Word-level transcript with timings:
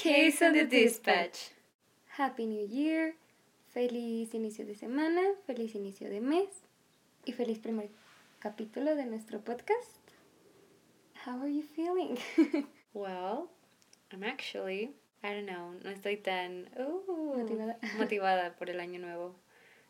Case 0.00 0.42
on 0.42 0.52
the 0.52 0.64
Dispatch. 0.64 1.50
Happy 2.06 2.46
New 2.46 2.68
Year, 2.68 3.16
feliz 3.74 4.32
inicio 4.32 4.64
de 4.64 4.76
semana, 4.76 5.20
feliz 5.44 5.74
inicio 5.74 6.08
de 6.08 6.20
mes 6.20 6.48
y 7.24 7.32
feliz 7.32 7.58
primer 7.58 7.88
capítulo 8.38 8.94
de 8.94 9.06
nuestro 9.06 9.40
podcast. 9.40 9.98
How 11.26 11.40
are 11.40 11.52
you 11.52 11.64
feeling? 11.64 12.16
Well, 12.94 13.50
I'm 14.12 14.22
actually, 14.22 14.92
I 15.24 15.34
don't 15.34 15.46
know, 15.46 15.74
no 15.82 15.90
estoy 15.90 16.22
tan 16.22 16.68
uh, 16.78 17.36
Motivada. 17.36 17.76
motivada 17.98 18.54
por 18.56 18.70
el 18.70 18.78
año 18.78 19.00
nuevo. 19.00 19.34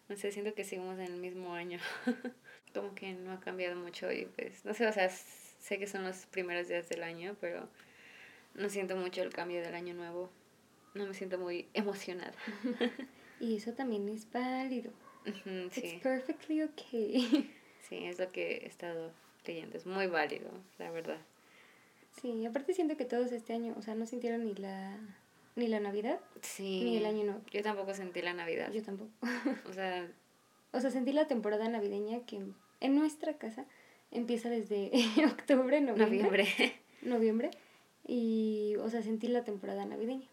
No 0.08 0.16
sé, 0.16 0.32
siento 0.32 0.54
que 0.54 0.64
seguimos 0.64 0.98
en 0.98 1.04
el 1.04 1.16
mismo 1.20 1.52
año. 1.52 1.80
Como 2.72 2.94
que 2.94 3.12
no 3.12 3.32
ha 3.32 3.40
cambiado 3.40 3.76
mucho 3.76 4.10
y 4.10 4.24
pues, 4.24 4.64
no 4.64 4.72
sé, 4.72 4.86
o 4.86 4.92
sea, 4.94 5.10
sé 5.10 5.78
que 5.78 5.86
son 5.86 6.04
los 6.04 6.24
primeros 6.24 6.66
días 6.66 6.88
del 6.88 7.02
año, 7.02 7.36
pero 7.42 7.68
no 8.54 8.68
siento 8.68 8.96
mucho 8.96 9.22
el 9.22 9.32
cambio 9.32 9.60
del 9.62 9.74
año 9.74 9.94
nuevo. 9.94 10.30
No 10.94 11.06
me 11.06 11.14
siento 11.14 11.38
muy 11.38 11.68
emocionada. 11.74 12.32
y 13.40 13.56
eso 13.56 13.72
también 13.72 14.08
es 14.08 14.30
válido. 14.30 14.90
Ujú, 15.26 15.50
It's 15.66 15.74
sí, 15.74 16.00
perfectly 16.02 16.62
okay. 16.62 17.52
sí, 17.88 18.04
es 18.04 18.18
lo 18.18 18.30
que 18.32 18.56
he 18.58 18.66
estado 18.66 19.12
leyendo. 19.46 19.76
Es 19.76 19.86
muy 19.86 20.06
válido, 20.06 20.50
la 20.78 20.90
verdad. 20.90 21.18
Sí, 22.20 22.44
aparte 22.46 22.72
siento 22.74 22.96
que 22.96 23.04
todos 23.04 23.30
este 23.32 23.52
año, 23.52 23.74
o 23.78 23.82
sea, 23.82 23.94
no 23.94 24.06
sintieron 24.06 24.44
ni 24.44 24.54
la 24.54 24.96
ni 25.56 25.66
la 25.66 25.80
Navidad 25.80 26.20
Sí. 26.40 26.82
ni 26.84 26.96
el 26.98 27.06
año 27.06 27.24
nuevo. 27.24 27.40
Yo 27.50 27.62
tampoco 27.62 27.92
sentí 27.92 28.22
la 28.22 28.32
Navidad. 28.32 28.70
Yo 28.72 28.82
tampoco. 28.82 29.10
O 29.68 29.72
sea, 29.72 30.08
O 30.72 30.80
sea, 30.80 30.90
sentí 30.90 31.12
la 31.12 31.26
temporada 31.26 31.66
navideña 31.68 32.20
que 32.26 32.40
en 32.80 32.94
nuestra 32.94 33.38
casa 33.38 33.64
empieza 34.10 34.50
desde 34.50 34.90
octubre, 35.26 35.80
noviembre. 35.80 36.06
noviembre. 36.22 36.74
noviembre 37.02 37.50
y 38.08 38.74
o 38.80 38.88
sea 38.88 39.02
sentí 39.02 39.28
la 39.28 39.44
temporada 39.44 39.84
navideña 39.84 40.26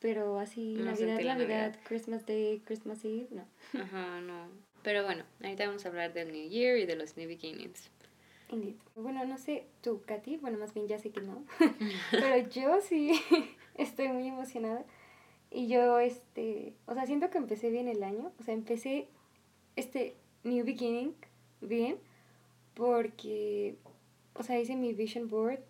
pero 0.00 0.38
así 0.40 0.74
No 0.74 0.86
navidad 0.86 1.20
Navidad. 1.24 1.76
Christmas 1.84 2.26
Day 2.26 2.60
Christmas 2.66 3.02
Eve 3.04 3.28
no 3.30 3.46
Ajá, 3.80 4.20
no. 4.20 4.48
Pero 4.82 5.04
bueno, 5.04 5.22
ahorita 5.40 5.64
vamos 5.68 5.86
a 5.86 5.88
hablar 5.90 6.12
del 6.12 6.32
New 6.32 6.48
Year 6.48 6.76
y 6.76 6.86
de 6.86 6.96
los 6.96 7.16
New 7.16 7.28
Beginnings. 7.28 7.88
Indeed. 8.50 8.74
bueno 8.96 9.24
no 9.24 9.38
sé 9.38 9.64
tú 9.80 10.02
Katy 10.04 10.36
bueno 10.38 10.58
más 10.58 10.74
bien 10.74 10.86
ya 10.88 10.98
sé 10.98 11.10
que 11.10 11.20
no 11.22 11.44
pero 12.10 12.36
yo 12.50 12.80
sí 12.82 13.12
estoy 13.78 14.08
muy 14.08 14.26
emocionada 14.26 14.84
y 15.50 15.68
yo 15.68 15.98
este 16.00 16.74
o 16.86 16.92
sea 16.94 17.06
siento 17.06 17.30
que 17.30 17.38
empecé 17.38 17.70
bien 17.70 17.88
el 17.88 18.02
año 18.02 18.32
o 18.38 18.42
sea 18.42 18.52
empecé 18.52 19.08
este 19.76 20.16
new 20.44 20.64
beginning 20.66 21.14
bien 21.62 21.96
porque 22.74 23.76
o 24.34 24.42
sea 24.42 24.58
hice 24.60 24.76
mi 24.76 24.92
vision 24.92 25.28
board 25.28 25.60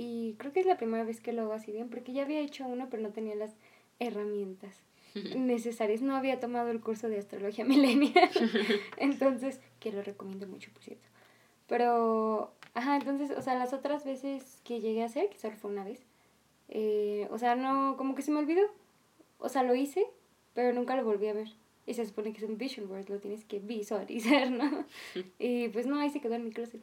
y 0.00 0.34
creo 0.38 0.52
que 0.52 0.60
es 0.60 0.66
la 0.66 0.76
primera 0.76 1.02
vez 1.02 1.20
que 1.20 1.32
lo 1.32 1.42
hago 1.42 1.54
así 1.54 1.72
bien 1.72 1.90
porque 1.90 2.12
ya 2.12 2.22
había 2.22 2.38
hecho 2.38 2.64
uno 2.64 2.86
pero 2.88 3.02
no 3.02 3.10
tenía 3.10 3.34
las 3.34 3.56
herramientas 3.98 4.84
necesarias 5.36 6.02
no 6.02 6.14
había 6.14 6.38
tomado 6.38 6.70
el 6.70 6.80
curso 6.80 7.08
de 7.08 7.18
astrología 7.18 7.64
milenial 7.64 8.30
entonces 8.96 9.60
que 9.80 9.90
lo 9.90 10.00
recomiendo 10.02 10.46
mucho 10.46 10.70
por 10.72 10.82
cierto. 10.82 11.08
Pero 11.66 12.52
ajá 12.74 12.96
entonces 12.96 13.36
o 13.36 13.42
sea 13.42 13.56
las 13.56 13.72
otras 13.72 14.04
veces 14.04 14.60
que 14.62 14.80
llegué 14.80 15.02
a 15.02 15.06
hacer 15.06 15.28
que 15.30 15.36
solo 15.36 15.56
fue 15.56 15.72
una 15.72 15.82
vez 15.82 16.06
eh, 16.68 17.26
o 17.32 17.38
sea 17.38 17.56
no 17.56 17.96
como 17.96 18.14
que 18.14 18.22
se 18.22 18.30
me 18.30 18.38
olvidó. 18.38 18.62
O 19.38 19.48
sea 19.48 19.64
lo 19.64 19.74
hice 19.74 20.06
pero 20.54 20.72
nunca 20.72 20.94
lo 20.94 21.04
volví 21.04 21.26
a 21.26 21.32
ver. 21.32 21.48
Y 21.86 21.94
se 21.94 22.06
supone 22.06 22.32
que 22.32 22.38
es 22.38 22.48
un 22.48 22.56
vision 22.56 22.86
board 22.86 23.08
lo 23.08 23.18
tienes 23.18 23.44
que 23.44 23.58
visualizar 23.58 24.52
no 24.52 24.84
y 25.40 25.68
pues 25.70 25.86
no 25.86 25.98
ahí 25.98 26.10
se 26.10 26.20
quedó 26.20 26.34
en 26.34 26.44
mi 26.44 26.52
closet 26.52 26.82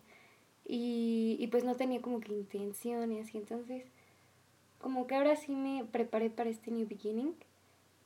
y, 0.65 1.37
y 1.39 1.47
pues 1.47 1.63
no 1.63 1.75
tenía 1.75 2.01
como 2.01 2.19
que 2.19 2.33
intención 2.33 3.11
y 3.11 3.19
entonces 3.33 3.85
como 4.79 5.07
que 5.07 5.15
ahora 5.15 5.35
sí 5.35 5.51
me 5.51 5.85
preparé 5.85 6.29
para 6.29 6.49
este 6.49 6.71
new 6.71 6.87
beginning 6.87 7.35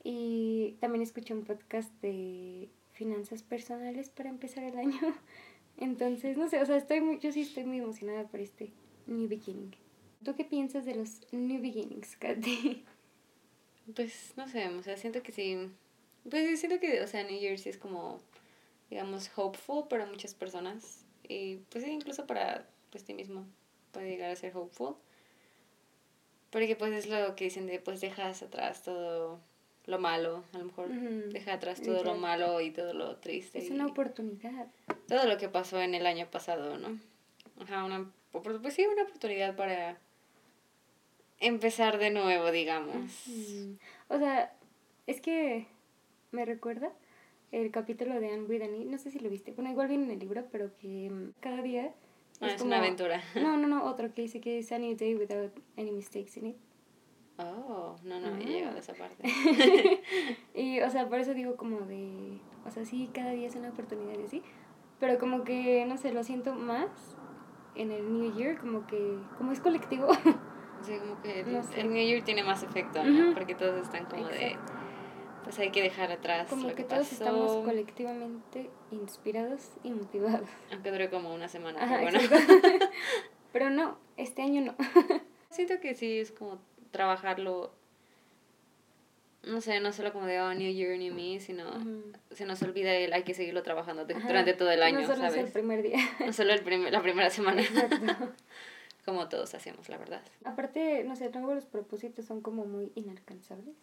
y 0.02 0.76
también 0.80 1.02
escuché 1.02 1.34
un 1.34 1.44
podcast 1.44 1.92
de 2.00 2.68
finanzas 2.92 3.42
personales 3.42 4.10
para 4.10 4.28
empezar 4.28 4.64
el 4.64 4.78
año 4.78 5.00
entonces 5.78 6.36
no 6.36 6.48
sé 6.48 6.60
o 6.60 6.66
sea 6.66 6.76
estoy 6.76 7.00
muy 7.00 7.18
yo 7.18 7.32
sí 7.32 7.42
estoy 7.42 7.64
muy 7.64 7.78
emocionada 7.78 8.24
por 8.28 8.40
este 8.40 8.72
new 9.06 9.28
beginning 9.28 9.74
¿tú 10.24 10.34
qué 10.36 10.44
piensas 10.44 10.84
de 10.84 10.94
los 10.94 11.20
new 11.32 11.60
beginnings 11.60 12.16
Katy? 12.16 12.84
Pues 13.94 14.34
no 14.36 14.46
sé, 14.46 14.68
o 14.68 14.82
sea, 14.82 14.96
siento 14.96 15.22
que 15.22 15.32
sí. 15.32 15.68
Pues 16.28 16.60
siento 16.60 16.78
que, 16.78 17.00
o 17.00 17.06
sea, 17.06 17.24
New 17.24 17.38
Year 17.38 17.58
sí 17.58 17.70
es 17.70 17.78
como, 17.78 18.20
digamos, 18.88 19.30
hopeful 19.34 19.88
para 19.88 20.06
muchas 20.06 20.34
personas. 20.34 21.04
Y 21.30 21.58
pues 21.70 21.84
sí, 21.84 21.90
incluso 21.92 22.26
para 22.26 22.66
pues 22.90 23.04
ti 23.04 23.14
mismo 23.14 23.46
puede 23.92 24.08
llegar 24.10 24.32
a 24.32 24.36
ser 24.36 24.56
hopeful. 24.56 24.96
Porque 26.50 26.74
pues 26.74 26.92
es 26.92 27.06
lo 27.08 27.36
que 27.36 27.44
dicen 27.44 27.68
de, 27.68 27.78
pues 27.78 28.00
dejas 28.00 28.42
atrás 28.42 28.82
todo 28.82 29.38
lo 29.86 29.98
malo, 30.00 30.42
a 30.52 30.58
lo 30.58 30.64
mejor 30.64 30.88
Ujú, 30.88 31.30
deja 31.30 31.52
atrás 31.52 31.80
todo 31.80 31.92
lo 32.02 32.14
literal. 32.14 32.18
malo 32.18 32.60
y 32.60 32.72
todo 32.72 32.92
lo 32.94 33.16
triste. 33.18 33.58
es 33.60 33.70
una 33.70 33.86
oportunidad 33.86 34.66
todo 35.06 35.26
lo 35.26 35.38
que 35.38 35.48
pasó 35.48 35.80
en 35.80 35.94
el 35.94 36.04
año 36.06 36.28
pasado, 36.28 36.76
¿no? 36.78 36.98
Ajá, 37.60 37.84
una, 37.84 38.10
pues 38.32 38.74
sí, 38.74 38.84
una 38.86 39.04
oportunidad 39.04 39.54
para 39.54 39.98
empezar 41.38 41.98
de 41.98 42.10
nuevo, 42.10 42.50
digamos. 42.50 43.26
Mm, 43.26 43.74
O 44.08 44.18
sea, 44.18 44.52
es 45.06 45.20
que 45.20 45.66
me 46.32 46.44
recuerda 46.44 46.92
el 47.52 47.70
capítulo 47.70 48.18
de 48.20 48.32
Anne 48.32 48.44
with 48.44 48.62
an 48.62 48.74
E, 48.74 48.84
no 48.84 48.98
sé 48.98 49.10
si 49.10 49.18
lo 49.18 49.28
viste, 49.30 49.52
bueno, 49.52 49.70
igual 49.70 49.88
viene 49.88 50.04
en 50.04 50.10
el 50.12 50.18
libro, 50.18 50.44
pero 50.52 50.76
que 50.78 51.10
mm, 51.10 51.32
cada 51.40 51.62
día 51.62 51.92
Ah, 52.40 52.46
es 52.48 52.62
una 52.62 52.78
aventura. 52.78 53.20
No, 53.34 53.56
no, 53.56 53.66
no, 53.68 53.84
otro 53.90 54.14
que 54.14 54.22
dice 54.22 54.40
que 54.40 54.58
es 54.58 54.70
a 54.72 54.78
new 54.78 54.96
day 54.96 55.14
without 55.14 55.52
any 55.76 55.90
mistakes 55.92 56.38
in 56.38 56.46
it. 56.46 56.56
Oh, 57.38 57.96
no, 58.04 58.20
no 58.20 58.28
he 58.36 58.42
Ah. 58.44 58.46
llegado 58.46 58.76
a 58.76 58.80
esa 58.80 58.94
parte. 58.94 59.22
Y, 60.54 60.80
o 60.80 60.90
sea, 60.90 61.08
por 61.08 61.18
eso 61.20 61.32
digo 61.34 61.56
como 61.56 61.80
de, 61.80 62.38
o 62.66 62.70
sea, 62.70 62.84
sí, 62.84 63.08
cada 63.14 63.30
día 63.32 63.46
es 63.48 63.54
una 63.56 63.70
oportunidad 63.70 64.18
y 64.18 64.24
así, 64.24 64.42
pero 64.98 65.18
como 65.18 65.44
que, 65.44 65.84
no 65.86 65.96
sé, 65.96 66.12
lo 66.12 66.22
siento 66.24 66.54
más 66.54 67.16
en 67.74 67.90
el 67.92 68.12
New 68.12 68.34
Year, 68.34 68.58
como 68.58 68.86
que, 68.86 69.16
como 69.38 69.52
es 69.52 69.60
colectivo. 69.60 70.08
Sí, 70.82 70.98
como 70.98 71.20
que 71.22 71.40
el, 71.40 71.52
No 71.52 71.62
sé. 71.62 71.80
el 71.80 71.88
New 71.92 72.02
Year 72.04 72.22
tiene 72.24 72.42
más 72.42 72.62
efecto, 72.62 73.02
¿no? 73.04 73.24
Ujú. 73.26 73.34
Porque 73.34 73.54
todos 73.54 73.80
están 73.82 74.06
como 74.06 74.26
de, 74.28 74.48
Exacto. 74.52 74.72
Pues 75.50 75.58
hay 75.58 75.70
que 75.72 75.82
dejar 75.82 76.12
atrás 76.12 76.48
Como 76.48 76.62
lo 76.68 76.74
que 76.76 76.82
que, 76.82 76.84
todos 76.84 77.08
pasó, 77.08 77.24
estamos 77.24 77.64
colectivamente 77.66 78.70
inspirados 78.92 79.70
y 79.82 79.90
motivados. 79.90 80.48
aunque 80.70 80.90
dure 80.92 81.10
como 81.10 81.34
una 81.34 81.48
semana, 81.48 81.82
Ajá, 81.82 81.98
pero 82.04 82.18
bueno. 82.20 82.48
Pero 83.52 83.68
no, 83.70 83.98
este 84.16 84.42
año 84.42 84.60
no. 84.60 84.76
Siento 85.50 85.80
que 85.80 85.94
sí 85.96 86.20
es 86.20 86.30
como 86.30 86.60
trabajarlo, 86.92 87.72
no 89.42 89.60
sé, 89.60 89.80
no 89.80 89.92
solo 89.92 90.12
como 90.12 90.26
de, 90.26 90.40
oh, 90.40 90.54
New 90.54 90.72
Year, 90.72 90.96
New 90.96 91.12
Me, 91.12 91.40
sino 91.40 91.68
Ujú. 91.68 92.12
se 92.30 92.44
nos 92.44 92.62
olvida 92.62 92.92
el, 92.94 93.12
hay 93.12 93.24
que 93.24 93.34
seguirlo 93.34 93.64
trabajando 93.64 94.06
Ajá. 94.08 94.28
durante 94.28 94.52
todo 94.52 94.70
el 94.70 94.84
año, 94.84 95.00
no 95.00 95.06
solo 95.08 95.24
es 95.26 95.32
el 95.32 95.38
¿sabes? 95.40 95.50
primer 95.52 95.82
día. 95.82 95.98
No 96.26 96.32
solo 96.32 96.52
el 96.52 96.62
prim- 96.62 96.90
la 96.92 97.02
primera 97.02 97.28
semana, 97.30 97.60
Exacto. 97.62 98.32
como 99.04 99.28
todos 99.28 99.52
hacemos, 99.54 99.88
la 99.88 99.98
verdad. 99.98 100.22
Aparte, 100.44 101.02
no 101.02 101.16
sé, 101.16 101.28
luego 101.32 101.54
los 101.54 101.66
propósitos 101.66 102.26
son 102.26 102.40
como 102.42 102.66
muy 102.66 102.92
inalcanzables. 102.94 103.74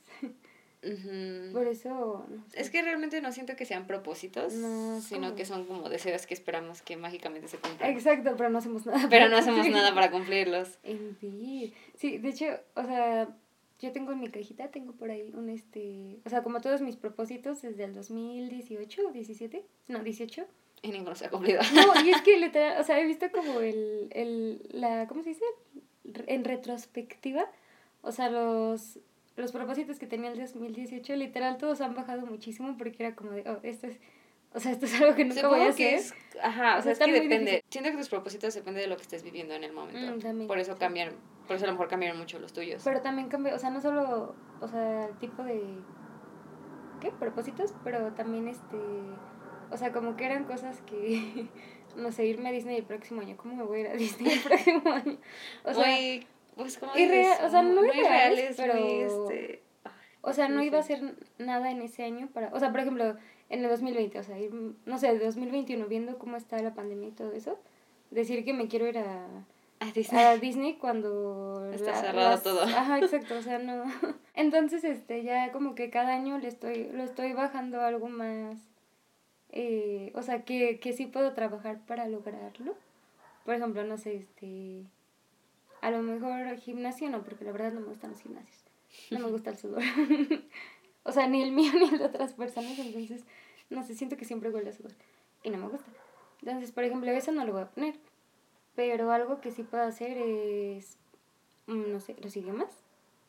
Por 1.54 1.68
eso, 1.68 2.26
no 2.30 2.50
sé. 2.50 2.62
Es 2.62 2.70
que 2.70 2.82
realmente 2.82 3.22
no 3.22 3.32
siento 3.32 3.56
que 3.56 3.66
sean 3.66 3.88
propósitos, 3.88 4.54
No, 4.54 5.02
sino 5.02 5.36
que 5.36 5.46
son 5.46 5.66
como 5.66 5.90
deseos 5.90 6.26
que 6.26 6.34
esperamos 6.34 6.82
que 6.82 6.98
mágicamente 6.98 7.48
se 7.48 7.58
cumplan. 7.58 7.92
Exacto, 7.92 8.36
pero 8.38 8.50
no 8.50 8.60
hacemos 8.60 8.86
nada. 8.86 9.08
Pero 9.10 9.30
no 9.30 9.38
hacemos 9.38 9.68
nada 9.70 9.94
para 9.94 10.12
cumplirlos. 10.12 10.80
Indeed. 10.84 11.74
Sí, 11.96 12.18
de 12.18 12.30
hecho, 12.30 12.46
o 12.76 12.84
sea, 12.84 13.30
yo 13.80 13.92
tengo 13.92 14.12
en 14.12 14.20
mi 14.20 14.30
cajita, 14.30 14.70
tengo 14.70 14.94
por 14.94 15.12
ahí 15.12 15.32
un 15.36 15.50
este, 15.50 16.20
o 16.26 16.30
sea, 16.30 16.42
como 16.42 16.62
todos 16.62 16.82
mis 16.82 16.96
propósitos 16.96 17.62
desde 17.62 17.84
el 17.84 17.94
2018 17.94 19.08
o 19.08 19.12
17, 19.12 19.64
no, 19.88 20.00
18. 20.00 20.46
Y 20.82 20.92
ninguno 20.92 21.16
se 21.16 21.26
ha 21.26 21.30
cumplido. 21.30 21.62
No, 21.74 22.06
y 22.06 22.10
es 22.10 22.22
que 22.22 22.38
literal, 22.40 22.80
o 22.80 22.84
sea, 22.84 23.00
he 23.00 23.06
visto 23.06 23.32
como 23.32 23.60
el, 23.60 24.08
el, 24.12 24.62
la, 24.72 25.08
¿cómo 25.08 25.24
se 25.24 25.30
dice? 25.30 25.46
En 26.28 26.44
retrospectiva, 26.44 27.46
o 28.02 28.12
sea, 28.12 28.30
los, 28.30 29.00
los 29.38 29.52
propósitos 29.52 30.00
que 30.00 30.08
tenía 30.08 30.32
el 30.32 30.38
2018, 30.40 31.16
literal, 31.16 31.58
todos 31.58 31.80
han 31.82 31.96
bajado 31.96 32.26
muchísimo 32.26 32.76
porque 32.78 33.04
era 33.06 33.16
como 33.16 33.32
de, 33.32 33.50
oh, 33.50 33.60
esto 33.64 33.88
es, 33.88 33.98
o 34.54 34.60
sea, 34.60 34.72
esto 34.72 34.86
es 34.86 35.00
algo 35.02 35.16
que 35.16 35.26
nunca 35.26 35.48
voy 35.48 35.62
a 35.62 35.72
Supongo 35.72 35.76
que 35.78 35.96
hacer. 35.96 36.00
es, 36.00 36.14
ajá, 36.44 36.76
o 36.76 36.80
O 36.80 36.82
sea, 36.82 36.82
sea, 36.82 36.92
es 36.94 37.00
que 37.00 37.12
depende. 37.14 37.52
difícil. 37.52 37.62
Siento 37.70 37.92
que 37.92 37.98
tus 37.98 38.10
propósitos 38.10 38.54
depende 38.54 38.82
de 38.82 38.88
lo 38.88 38.96
que 38.98 39.04
estés 39.04 39.24
viviendo 39.24 39.54
en 39.54 39.64
el 39.64 39.74
momento. 39.74 40.16
Mm, 40.16 40.20
también, 40.20 40.48
por 40.48 40.58
eso 40.60 40.74
sí. 40.74 40.80
cambian, 40.80 41.12
por 41.48 41.56
eso 41.56 41.66
a 41.66 41.68
lo 41.68 41.74
mejor 41.74 41.88
cambiaron 41.88 42.18
mucho 42.18 42.40
los 42.40 42.52
tuyos. 42.54 42.82
Pero 42.84 43.02
también 43.02 43.30
cambia, 43.30 43.54
o 43.56 43.60
sea, 43.60 43.70
no 43.70 43.80
solo, 43.82 44.36
o 44.60 44.68
sea, 44.68 45.06
el 45.08 45.18
tipo 45.20 45.44
de, 45.44 45.62
¿qué? 47.02 47.12
Propósitos, 47.12 47.74
pero 47.84 48.14
también 48.14 48.48
este, 48.48 48.78
o 49.70 49.78
sea, 49.78 49.92
como 49.92 50.16
que 50.16 50.26
eran 50.26 50.46
cosas 50.46 50.82
que, 50.82 51.48
no 51.96 52.12
sé, 52.12 52.26
irme 52.26 52.50
a 52.50 52.52
Disney 52.52 52.78
el 52.78 52.86
próximo 52.86 53.22
año, 53.22 53.38
¿cómo 53.38 53.56
me 53.56 53.64
voy 53.64 53.80
a 53.80 53.82
ir 53.82 53.88
a 53.90 53.94
Disney 53.94 54.32
el 54.34 54.40
próximo 54.44 54.92
año? 54.92 55.18
O 55.64 55.74
sea, 55.74 55.86
muy, 55.86 56.26
pues 56.58 56.78
como 56.78 56.94
irreal- 56.96 57.46
o 57.46 57.50
sea, 57.50 57.62
no 57.62 57.82
muy 57.82 57.90
irreales, 57.98 58.58
reales, 58.58 58.82
muy, 58.82 59.06
pero- 59.08 59.30
este, 59.30 59.62
ay, 59.84 59.92
o 60.22 60.34
sea, 60.34 60.50
no 60.50 60.62
iba 60.64 60.78
a 60.78 60.82
hacer 60.82 61.02
nada 61.38 61.72
en 61.72 61.82
ese 61.82 62.04
año 62.04 62.28
para, 62.34 62.50
o 62.54 62.60
sea, 62.60 62.72
por 62.72 62.82
ejemplo, 62.82 63.16
en 63.50 63.64
el 63.64 63.70
2020, 63.70 64.20
o 64.20 64.24
sea, 64.24 64.38
ir, 64.40 64.52
no 64.86 64.98
sé, 64.98 65.10
el 65.10 65.20
2021, 65.20 65.86
viendo 65.88 66.18
cómo 66.18 66.36
está 66.38 66.62
la 66.62 66.74
pandemia 66.74 67.10
y 67.10 67.12
todo 67.12 67.32
eso, 67.32 67.58
decir 68.12 68.44
que 68.44 68.54
me 68.54 68.68
quiero 68.68 68.88
ir 68.88 68.98
a 68.98 69.26
A 69.80 69.92
Disney. 69.94 70.22
a 70.24 70.38
Disney 70.38 70.74
cuando 70.76 71.70
Está 71.72 71.92
la- 71.92 72.02
cerrado 72.02 72.30
las- 72.32 72.44
todo. 72.44 72.62
Ajá, 72.64 72.98
exacto, 73.00 73.36
o 73.38 73.42
sea, 73.42 73.60
no. 73.60 73.84
Entonces, 74.34 74.84
este, 74.84 75.24
ya 75.24 75.52
como 75.52 75.76
que 75.76 75.90
cada 75.90 76.14
año 76.14 76.38
le 76.40 76.48
estoy, 76.50 76.90
lo 76.92 77.04
estoy 77.04 77.34
bajando 77.34 77.82
algo 77.82 78.10
más, 78.10 78.58
eh, 79.52 80.12
o 80.16 80.22
sea, 80.24 80.44
que, 80.44 80.80
que 80.80 80.94
sí 80.94 81.06
puedo 81.06 81.34
trabajar 81.34 81.80
para 81.88 82.08
lograrlo. 82.08 82.76
Por 83.46 83.56
ejemplo, 83.56 83.84
no 83.86 83.98
sé, 83.98 84.16
este, 84.18 84.84
a 85.82 85.92
lo 85.92 86.02
mejor 86.02 86.58
gimnasio 86.58 87.10
no, 87.10 87.24
porque 87.24 87.46
la 87.46 87.52
verdad 87.52 87.74
no 87.74 87.82
me 87.82 87.88
gustan 87.88 88.12
los 88.12 88.22
gimnasios. 88.22 88.64
No 89.12 89.20
me 89.20 89.28
gusta 89.32 89.52
el 89.52 89.58
sudor. 89.58 89.84
o 91.04 91.12
sea, 91.12 91.28
ni 91.28 91.42
el 91.42 91.52
mío 91.52 91.72
ni 91.80 91.90
el 91.90 91.98
de 91.98 92.06
otras 92.06 92.34
personas, 92.34 92.78
entonces, 92.80 93.24
no 93.70 93.84
sé, 93.84 93.96
siento 93.96 94.18
que 94.18 94.26
siempre 94.26 94.50
huele 94.50 94.70
a 94.70 94.74
sudor. 94.74 94.94
Y 95.44 95.50
no 95.50 95.58
me 95.58 95.68
gusta. 95.70 95.88
Entonces, 96.42 96.72
por 96.72 96.84
ejemplo, 96.84 97.12
eso 97.12 97.32
no 97.32 97.46
lo 97.46 97.54
voy 97.54 97.62
a 97.62 97.72
poner. 97.72 97.96
Pero 98.76 99.12
algo 99.12 99.42
que 99.42 99.52
sí 99.52 99.64
puedo 99.64 99.84
hacer 99.84 100.18
es, 100.18 100.98
mm, 101.66 101.92
no 101.92 102.00
sé, 102.00 102.16
los 102.22 102.36
idiomas. 102.36 102.70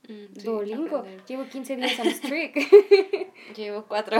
Mm, 0.08 0.34
sí, 0.34 0.42
Duolingo. 0.44 1.04
Llevo 1.26 1.46
15 1.48 1.76
días 1.76 1.98
on 1.98 2.10
streak. 2.10 2.68
Llevo 3.56 3.84
cuatro. 3.86 4.18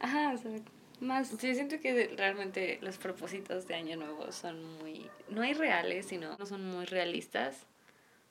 Ajá, 0.00 0.32
o 0.34 0.38
sea, 0.38 0.50
más... 1.04 1.28
Sí, 1.28 1.54
siento 1.54 1.78
que 1.80 2.12
realmente 2.16 2.78
los 2.82 2.98
propósitos 2.98 3.66
de 3.68 3.74
Año 3.74 3.96
Nuevo 3.96 4.32
son 4.32 4.78
muy, 4.78 5.08
no 5.28 5.44
irreales, 5.44 6.06
sino 6.06 6.36
no 6.36 6.46
son 6.46 6.64
muy 6.66 6.84
realistas. 6.86 7.66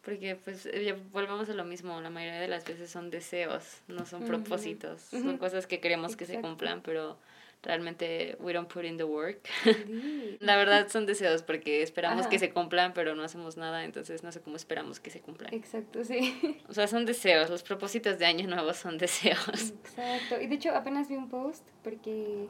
Porque 0.03 0.35
pues 0.35 0.65
ya 0.65 0.97
volvemos 1.13 1.47
a 1.49 1.53
lo 1.53 1.63
mismo, 1.63 2.01
la 2.01 2.09
mayoría 2.09 2.41
de 2.41 2.49
las 2.49 2.65
veces 2.65 2.89
son 2.89 3.09
deseos, 3.09 3.63
no 3.87 4.05
son 4.05 4.25
propósitos. 4.25 5.01
Son 5.01 5.37
cosas 5.37 5.65
que 5.65 5.79
queremos 5.79 6.17
que 6.17 6.25
se 6.25 6.41
cumplan, 6.41 6.81
pero 6.81 7.17
realmente 7.63 8.37
we 8.39 8.53
don't 8.53 8.71
put 8.71 8.83
in 8.85 8.97
the 8.97 9.03
work. 9.03 9.47
Sí. 9.63 10.37
La 10.39 10.55
verdad 10.55 10.87
son 10.89 11.05
deseos 11.05 11.41
porque 11.41 11.81
esperamos 11.81 12.21
Ajá. 12.21 12.29
que 12.29 12.39
se 12.39 12.51
cumplan, 12.51 12.93
pero 12.93 13.15
no 13.15 13.23
hacemos 13.23 13.57
nada, 13.57 13.83
entonces 13.85 14.23
no 14.23 14.31
sé 14.31 14.41
cómo 14.41 14.55
esperamos 14.55 14.99
que 14.99 15.09
se 15.09 15.21
cumplan. 15.21 15.53
Exacto, 15.53 16.03
sí. 16.03 16.61
O 16.67 16.73
sea, 16.73 16.87
son 16.87 17.05
deseos, 17.05 17.49
los 17.49 17.63
propósitos 17.63 18.19
de 18.19 18.25
Año 18.25 18.47
Nuevo 18.47 18.73
son 18.73 18.97
deseos. 18.97 19.47
Exacto. 19.47 20.41
Y 20.41 20.47
de 20.47 20.55
hecho 20.55 20.75
apenas 20.75 21.09
vi 21.09 21.15
un 21.15 21.29
post 21.29 21.67
porque 21.83 22.47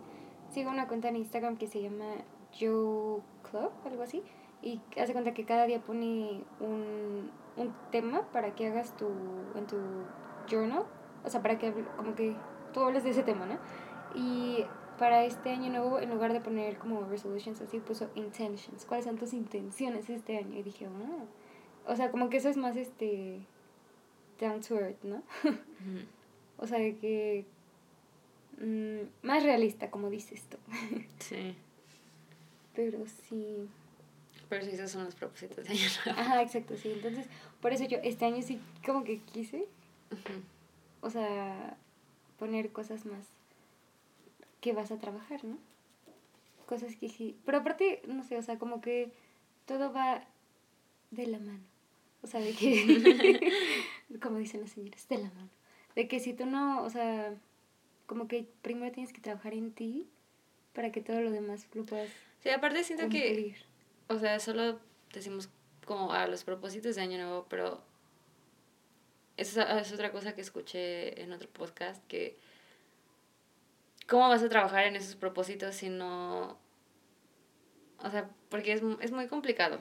sigo 0.52 0.70
una 0.70 0.88
cuenta 0.88 1.08
en 1.10 1.16
Instagram 1.18 1.58
que 1.58 1.68
se 1.68 1.82
llama 1.82 2.16
Joe 2.60 3.22
Club, 3.50 3.72
algo 3.86 4.04
así. 4.04 4.24
Y 4.62 4.80
hace 4.98 5.12
cuenta 5.12 5.34
que 5.34 5.46
cada 5.46 5.66
día 5.66 5.80
pone 5.82 6.42
un, 6.60 7.30
un 7.58 7.76
tema 7.92 8.32
para 8.32 8.56
que 8.56 8.68
hagas 8.68 8.96
tu, 8.96 9.10
en 9.56 9.68
tu 9.68 9.78
journal. 10.50 10.86
O 11.26 11.30
sea, 11.30 11.42
para 11.42 11.58
que 11.58 11.74
como 11.98 12.16
que 12.16 12.36
tú 12.74 12.82
hables 12.82 13.04
de 13.04 13.10
ese 13.10 13.24
tema, 13.24 13.46
¿no? 13.46 13.60
Y 14.16 14.66
para 14.98 15.26
este 15.26 15.50
año 15.52 15.70
nuevo, 15.70 16.00
en 16.00 16.10
lugar 16.10 16.34
de 16.34 16.40
poner 16.42 16.78
como 16.78 17.06
resolutions 17.06 17.62
así, 17.62 17.80
puso 17.80 18.10
intentions. 18.16 18.86
¿Cuáles 18.86 19.06
son 19.06 19.18
tus 19.18 19.34
intenciones 19.34 20.10
este 20.10 20.38
año? 20.38 20.58
Y 20.58 20.64
dije, 20.64 20.86
ah. 20.88 21.26
O 21.86 21.96
sea, 21.96 22.12
como 22.12 22.30
que 22.30 22.38
eso 22.38 22.50
es 22.50 22.58
más 22.58 22.76
este 22.78 23.42
down 24.40 24.62
to 24.62 24.76
earth, 24.76 25.04
¿no? 25.04 25.24
O 26.58 26.68
sea, 26.68 26.78
de 26.80 26.96
que 26.98 27.46
mm, 28.60 29.26
más 29.28 29.44
realista, 29.44 29.90
como 29.92 30.10
dices 30.10 30.44
tú. 30.44 30.58
Sí, 31.20 31.56
Pero 32.76 33.00
sí. 33.28 33.68
pero 34.50 34.64
sí, 34.64 34.72
esos 34.72 34.92
son 34.92 35.06
los 35.06 35.16
propósitos 35.16 35.66
de 35.66 35.72
Año 35.72 35.82
Nuevo. 36.06 36.20
Ajá, 36.22 36.42
exacto, 36.42 36.78
sí. 36.78 36.92
Entonces, 36.92 37.28
por 37.62 37.74
eso 37.74 37.86
yo 37.86 37.98
este 38.04 38.26
año 38.26 38.42
sí 38.42 38.62
como 38.86 39.04
que 39.04 39.20
quise, 39.20 39.66
o 41.02 41.10
sea, 41.10 41.76
poner 42.38 42.72
cosas 42.72 43.06
más 43.06 43.26
que 44.64 44.72
vas 44.72 44.92
a 44.92 44.98
trabajar, 44.98 45.44
¿no? 45.44 45.58
Cosas 46.66 46.96
que 46.96 47.10
sí. 47.10 47.38
Pero 47.46 47.58
aparte, 47.58 48.02
no 48.08 48.24
sé, 48.24 48.38
o 48.38 48.42
sea, 48.42 48.58
como 48.58 48.80
que 48.80 49.12
todo 49.66 49.92
va 49.92 50.24
de 51.12 51.28
la 51.28 51.38
mano. 51.38 51.60
O 52.22 52.28
sea, 52.28 52.40
de 52.40 52.54
que, 52.54 53.52
como 54.22 54.38
dicen 54.38 54.62
las 54.62 54.72
señoras, 54.72 55.06
de 55.10 55.18
la 55.18 55.30
mano. 55.32 55.50
De 55.96 56.08
que 56.08 56.22
si 56.22 56.34
tú 56.34 56.46
no, 56.46 56.82
o 56.82 56.90
sea, 56.90 57.36
como 58.06 58.30
que 58.30 58.48
primero 58.62 58.94
tienes 58.94 59.12
que 59.12 59.20
trabajar 59.20 59.54
en 59.54 59.74
ti 59.74 60.08
para 60.72 60.94
que 60.94 61.02
todo 61.02 61.20
lo 61.20 61.30
demás 61.30 61.68
lo 61.74 61.86
puedas 61.86 62.10
Sí, 62.42 62.50
aparte 62.50 62.84
siento 62.86 63.10
que, 63.10 63.56
o 64.08 64.18
sea, 64.18 64.40
solo 64.40 64.80
decimos 65.14 65.50
como 65.86 66.14
a 66.14 66.26
los 66.28 66.46
propósitos 66.46 66.96
de 66.96 67.02
Año 67.02 67.18
Nuevo, 67.18 67.46
pero 67.50 67.82
eso 69.36 69.62
es, 69.62 69.88
es 69.88 69.94
otra 69.94 70.12
cosa 70.12 70.36
que 70.36 70.42
escuché 70.42 71.22
en 71.22 71.34
otro 71.34 71.50
podcast, 71.50 72.06
que 72.08 72.38
cómo 74.08 74.30
vas 74.30 74.44
a 74.44 74.50
trabajar 74.50 74.86
en 74.86 74.96
esos 74.96 75.16
propósitos 75.16 75.76
si 75.76 75.90
no, 75.90 76.58
o 78.00 78.10
sea, 78.10 78.30
porque 78.50 78.74
es, 78.74 78.82
es 79.02 79.12
muy 79.12 79.28
complicado, 79.28 79.80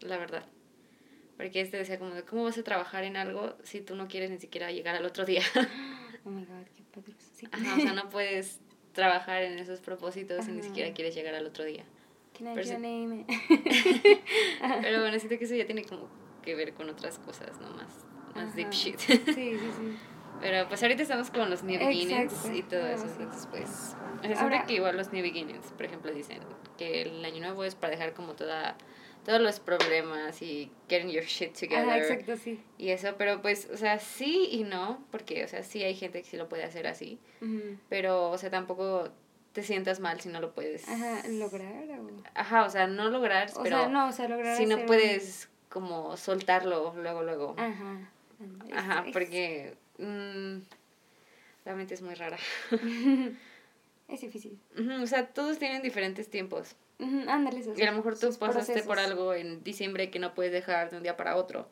la 0.00 0.18
verdad. 0.18 0.44
Porque 1.36 1.62
este 1.62 1.78
decía 1.78 1.98
como 1.98 2.14
de 2.14 2.22
cómo 2.24 2.44
vas 2.44 2.58
a 2.58 2.62
trabajar 2.62 3.02
en 3.04 3.16
algo 3.16 3.56
si 3.62 3.80
tú 3.80 3.94
no 3.96 4.08
quieres 4.08 4.30
ni 4.30 4.38
siquiera 4.38 4.70
llegar 4.72 4.94
al 4.94 5.06
otro 5.06 5.24
día. 5.24 5.42
Oh 6.22 6.28
my 6.28 6.44
god, 6.44 6.66
qué 6.76 6.82
poderoso. 6.92 7.30
Sí. 7.34 7.48
Ajá, 7.50 7.76
o 7.76 7.80
sea, 7.80 7.92
no 7.94 8.10
puedes 8.10 8.60
trabajar 8.92 9.42
en 9.42 9.58
esos 9.58 9.80
propósitos 9.80 10.44
si 10.44 10.52
ni 10.52 10.62
siquiera 10.62 10.92
quieres 10.92 11.14
llegar 11.14 11.34
al 11.34 11.46
otro 11.46 11.64
día. 11.64 11.82
Can 12.36 12.48
I 12.48 12.54
pero 12.56 12.66
sí- 12.66 12.72
name? 12.74 13.24
Pero 14.82 15.00
bueno, 15.00 15.18
siento 15.18 15.38
que 15.38 15.44
eso 15.46 15.54
ya 15.54 15.64
tiene 15.64 15.82
como 15.84 16.08
que 16.42 16.54
ver 16.54 16.74
con 16.74 16.90
otras 16.90 17.18
cosas, 17.18 17.58
¿no? 17.58 17.70
Más, 17.70 18.04
más 18.34 18.54
deep 18.54 18.70
shit. 18.70 18.98
Sí, 18.98 19.16
sí, 19.24 19.56
sí. 19.58 19.96
Pero 20.40 20.68
pues 20.68 20.82
ahorita 20.82 21.02
estamos 21.02 21.30
con 21.30 21.50
los 21.50 21.62
new 21.62 21.78
beginnings 21.78 22.32
Exacto. 22.32 22.56
y 22.56 22.62
todo 22.62 22.86
eso. 22.86 23.04
Entonces, 23.06 23.46
pues. 23.50 23.68
O 23.68 24.22
sea, 24.22 24.22
siento 24.22 24.40
Ahora- 24.40 24.66
que 24.66 24.74
igual 24.74 24.96
los 24.96 25.12
new 25.12 25.22
beginnings, 25.22 25.66
por 25.72 25.84
ejemplo, 25.86 26.12
dicen 26.12 26.38
que 26.78 27.02
el 27.02 27.24
año 27.24 27.40
nuevo 27.40 27.64
es 27.64 27.74
para 27.74 27.90
dejar 27.92 28.14
como 28.14 28.34
toda 28.34 28.76
todos 29.24 29.38
los 29.42 29.60
problemas 29.60 30.40
y 30.40 30.72
getting 30.88 31.10
your 31.10 31.24
shit 31.24 31.52
together 31.52 31.86
Ajá, 31.90 31.98
exacto, 31.98 32.36
sí. 32.38 32.58
y 32.78 32.88
eso, 32.88 33.16
pero 33.18 33.42
pues, 33.42 33.68
o 33.70 33.76
sea, 33.76 33.98
sí 33.98 34.48
y 34.50 34.64
no, 34.64 35.04
porque, 35.10 35.44
o 35.44 35.48
sea, 35.48 35.62
sí 35.62 35.82
hay 35.84 35.94
gente 35.94 36.22
que 36.22 36.26
sí 36.28 36.38
lo 36.38 36.48
puede 36.48 36.64
hacer 36.64 36.86
así, 36.86 37.18
Ujú. 37.42 37.76
pero, 37.90 38.30
o 38.30 38.38
sea, 38.38 38.48
tampoco 38.48 39.10
te 39.52 39.62
sientas 39.62 40.00
mal 40.00 40.22
si 40.22 40.30
no 40.30 40.40
lo 40.40 40.54
puedes. 40.54 40.88
Ajá, 40.88 41.20
lograr 41.28 41.84
o... 42.00 42.08
Ajá, 42.34 42.64
o 42.64 42.70
sea, 42.70 42.86
no 42.86 43.10
lograr, 43.10 43.50
O 43.56 43.62
pero 43.62 43.76
sea, 43.80 43.88
no, 43.88 44.08
o 44.08 44.12
sea, 44.12 44.26
lograr 44.26 44.56
si 44.56 44.64
no 44.64 44.76
hacer 44.76 44.84
un- 44.84 44.86
puedes 44.86 45.50
como 45.68 46.16
soltarlo 46.16 46.94
luego, 46.96 47.22
luego. 47.22 47.54
Ajá. 47.58 48.10
Ajá, 48.72 49.04
porque 49.12 49.76
mm, 50.00 50.62
la 51.64 51.74
mente 51.74 51.94
es 51.94 52.02
muy 52.02 52.14
rara. 52.14 52.38
Es 54.08 54.22
difícil. 54.22 54.58
O 55.00 55.06
sea, 55.06 55.28
todos 55.28 55.58
tienen 55.60 55.82
diferentes 55.82 56.28
tiempos. 56.28 56.74
Ujú, 56.98 57.30
Ándale, 57.30 57.60
esos 57.60 57.78
Y 57.78 57.82
a 57.82 57.92
lo 57.92 57.96
mejor 57.98 58.18
tú 58.18 58.26
pasaste 58.40 58.72
por 58.82 58.96
procesos. 58.96 59.10
algo 59.12 59.34
en 59.34 59.62
diciembre 59.62 60.10
que 60.10 60.18
no 60.18 60.34
puedes 60.34 60.50
dejar 60.50 60.90
de 60.90 60.96
un 60.96 61.04
día 61.04 61.16
para 61.16 61.36
otro. 61.36 61.68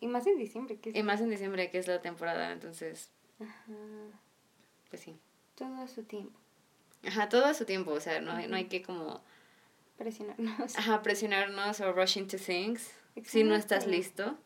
Y 0.00 0.06
más 0.06 0.24
en 0.28 0.38
diciembre, 0.38 0.76
que 0.76 0.90
es... 0.90 0.94
Y 0.94 1.02
más 1.02 1.20
en 1.20 1.30
diciembre, 1.30 1.68
que 1.72 1.78
es 1.78 1.88
la 1.88 2.00
temporada, 2.00 2.52
entonces, 2.52 3.10
Ajá. 3.40 3.72
pues 4.88 5.02
sí. 5.02 5.18
Todo 5.56 5.74
a 5.82 5.88
su 5.88 6.04
tiempo. 6.04 6.38
Ajá, 7.04 7.28
todo 7.28 7.46
a 7.46 7.54
su 7.54 7.64
tiempo, 7.64 7.90
o 7.90 7.98
sea, 8.00 8.20
no, 8.20 8.30
hay- 8.30 8.46
no 8.46 8.54
hay 8.54 8.66
que 8.66 8.82
como, 8.82 9.20
Presionarnos. 9.96 10.78
ajá, 10.78 11.02
presionarnos 11.02 11.80
o 11.80 11.92
rush 11.92 12.18
into 12.18 12.36
things 12.36 12.88
si 13.24 13.42
no 13.42 13.56
estás 13.56 13.88
listo. 13.88 14.38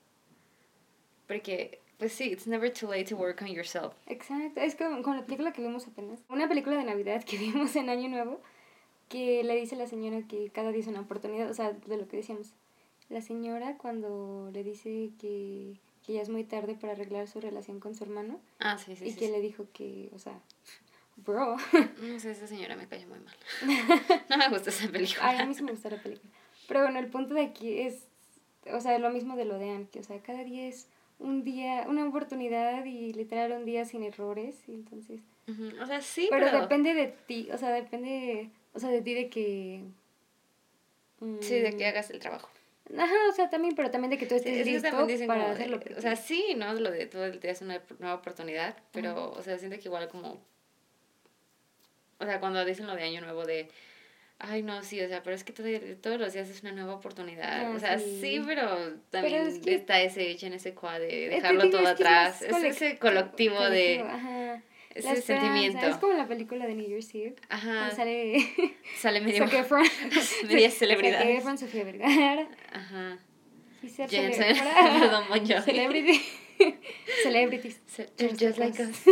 Porque, 1.29 1.79
pues 2.03 2.15
sí, 2.15 2.33
it's 2.33 2.49
never 2.49 2.69
too 2.73 2.89
late 2.91 3.05
to 3.05 3.17
work 3.17 3.41
on 3.43 3.47
yourself. 3.49 3.95
Exacto, 4.07 4.61
es 4.61 4.75
como 4.75 5.03
con 5.05 5.17
la 5.19 5.25
película 5.25 5.53
que 5.53 5.63
vimos 5.63 5.87
apenas. 5.87 6.19
Una 6.29 6.49
película 6.49 6.75
de 6.77 6.83
Navidad 6.83 7.23
que 7.23 7.39
vimos 7.39 7.77
en 7.77 7.89
Año 7.91 8.09
Nuevo, 8.09 8.41
que 9.09 9.45
le 9.45 9.55
dice 9.55 9.77
la 9.77 9.87
señora 9.87 10.27
que 10.27 10.51
cada 10.51 10.73
día 10.73 10.81
es 10.81 10.89
una 10.89 10.99
oportunidad, 11.01 11.49
o 11.49 11.55
sea, 11.55 11.71
de 11.73 11.97
lo 11.97 12.09
que 12.09 12.17
decíamos. 12.17 12.49
La 13.09 13.21
señora 13.23 13.77
cuando 13.79 14.51
le 14.53 14.65
dice 14.65 15.11
que, 15.21 15.75
que 16.05 16.15
ya 16.15 16.23
es 16.23 16.29
muy 16.29 16.43
tarde 16.43 16.75
para 16.75 16.95
arreglar 16.95 17.29
su 17.29 17.41
relación 17.41 17.79
con 17.79 17.95
su 17.95 18.03
hermano 18.03 18.41
Ah, 18.59 18.79
sí, 18.79 18.97
sí, 18.97 19.05
y 19.05 19.11
sí. 19.13 19.17
que 19.19 19.27
sí. 19.27 19.33
le 19.33 19.41
dijo 19.41 19.67
que, 19.73 20.11
o 20.13 20.19
sea, 20.19 20.41
bro, 21.17 21.57
No 22.03 22.19
sé, 22.19 22.33
esa 22.33 22.49
señora 22.49 22.75
me 22.75 22.89
cayó 22.89 23.07
muy 23.07 23.21
mal. 23.21 23.37
no 24.29 24.37
me 24.39 24.49
gusta 24.49 24.71
esa 24.71 24.89
película. 24.89 25.21
ay, 25.29 25.39
a 25.39 25.47
mí 25.47 25.55
sí 25.55 25.63
me 25.63 25.71
gusta 25.71 25.89
la 25.89 26.03
película. 26.03 26.33
Pero 26.67 26.81
bueno, 26.83 26.99
el 26.99 27.07
punto 27.07 27.33
de 27.35 27.43
aquí 27.43 27.79
es, 27.79 28.09
o 28.73 28.81
sea, 28.81 28.99
lo 28.99 29.11
mismo 29.11 29.37
de 29.37 29.45
lo 29.45 29.57
de 29.57 29.71
Anne, 29.71 29.87
que, 29.93 30.01
o 30.01 30.03
sea, 30.05 30.19
cada 30.21 30.43
día 30.43 30.67
es 30.67 30.89
un 31.23 31.45
día, 31.45 31.87
una 31.89 32.07
oportunidad 32.07 32.85
y 32.85 33.13
literal 33.13 33.53
un 33.53 33.65
día 33.65 33.85
sin 33.85 34.03
errores, 34.03 34.63
y 34.69 34.75
entonces... 34.75 35.21
O 35.81 35.87
sea, 35.87 36.01
sí, 36.01 36.29
pero, 36.31 36.47
pero... 36.47 36.61
depende 36.63 36.95
de 36.95 37.09
ti, 37.09 37.49
o 37.53 37.59
sea, 37.59 37.71
depende, 37.71 38.51
o 38.73 38.79
sea, 38.79 38.91
de 38.91 39.03
ti 39.03 39.15
de 39.15 39.29
que... 39.29 39.85
Sí, 41.41 41.61
de 41.61 41.73
mm, 41.73 41.77
que 41.77 41.87
hagas 41.87 42.11
el 42.11 42.19
trabajo. 42.19 42.49
Ajá, 42.99 43.15
o 43.29 43.33
sea, 43.33 43.49
también, 43.49 43.75
pero 43.75 43.91
también 43.91 44.11
de 44.11 44.19
que 44.19 44.27
tú 44.27 44.35
estés 44.35 44.67
listo 44.67 44.91
para 44.91 45.07
como 45.41 45.53
hacerlo. 45.53 45.81
o 45.97 46.01
sea, 46.01 46.17
sí, 46.17 46.55
¿no? 46.57 46.75
Lo 46.75 46.91
de 46.91 47.07
todo 47.07 47.25
el 47.25 47.41
día 47.41 47.53
es 47.53 47.63
una 47.63 47.81
nueva 47.99 48.17
oportunidad, 48.17 48.77
pero, 48.93 49.31
o 49.31 49.43
sea, 49.43 49.59
siento 49.59 49.79
que 49.79 49.89
igual 49.89 50.09
como... 50.09 50.41
O 52.19 52.25
sea, 52.25 52.39
cuando 52.41 52.65
dicen 52.65 52.87
lo 52.87 52.95
de 52.95 53.03
año 53.05 53.21
nuevo 53.21 53.45
de... 53.45 53.69
Ay, 54.45 54.63
no, 54.63 54.83
sí, 54.83 55.01
o 55.01 55.07
sea, 55.09 55.23
pero 55.23 55.37
es 55.37 55.45
que 55.45 55.53
todo- 55.53 55.69
todos 56.03 56.19
los 56.19 56.33
días 56.33 56.49
es 56.49 56.63
una 56.63 56.73
nueva 56.73 56.95
oportunidad. 56.97 57.67
Ah, 57.67 57.73
o 57.75 57.79
sea, 57.79 57.99
sí. 57.99 58.19
sí, 58.21 58.43
pero 58.45 58.67
también 59.11 59.47
es 59.47 59.59
que- 59.61 59.75
está 59.77 60.01
ese 60.03 60.29
hecho 60.31 60.47
en 60.47 60.55
ese 60.55 60.75
cuadro 60.75 61.05
de 61.07 61.29
dejarlo 61.29 61.71
todo 61.71 61.87
atrás. 61.87 62.43
Es, 62.43 62.49
ese 62.57 62.95
colec- 62.97 62.99
colectivo 62.99 63.61
de... 63.71 64.01
Ajá. 64.01 64.63
ese 64.95 65.09
La 65.09 65.17
sentimiento. 65.17 65.87
Es 65.87 65.97
como 65.97 66.13
la 66.15 66.27
película 66.27 66.67
de 66.67 66.75
New 66.75 66.89
Year's 66.89 67.15
Eve. 67.15 67.37
Ajá. 67.49 67.91
Sale 67.93 68.37
Sale 68.99 69.21
medio. 69.21 69.47
Zac 69.49 69.55
Efron. 69.61 69.85
media 70.49 70.69
Zac 70.71 70.79
celebridad. 70.79 71.23
Efron, 71.31 71.57
Sofía 71.57 71.85
Vergara. 71.85 72.49
Ajá. 72.73 73.19
Y 73.83 73.89
ser 73.89 74.11
Jensen. 74.11 74.55
celebridad. 74.57 74.99
Perdón, 75.01 75.25
Bon 75.29 75.39
Jovi. 75.47 75.63
Celebrity. 75.63 76.23
Celebrities. 77.23 77.81
Just 78.39 78.59
like 78.59 78.81
us. 78.83 79.03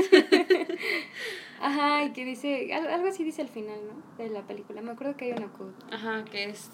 Ajá, 1.60 2.04
y 2.04 2.12
que 2.12 2.24
dice, 2.24 2.72
al- 2.72 2.88
algo 2.88 3.08
así 3.08 3.22
dice 3.24 3.42
al 3.42 3.48
final, 3.48 3.78
¿no? 3.86 4.16
De 4.22 4.30
la 4.30 4.46
película. 4.46 4.80
Me 4.82 4.92
acuerdo 4.92 5.16
que 5.16 5.26
hay 5.26 5.32
una 5.32 5.52
quote. 5.52 5.74
Ajá, 5.94 6.24
que 6.24 6.44
es 6.44 6.70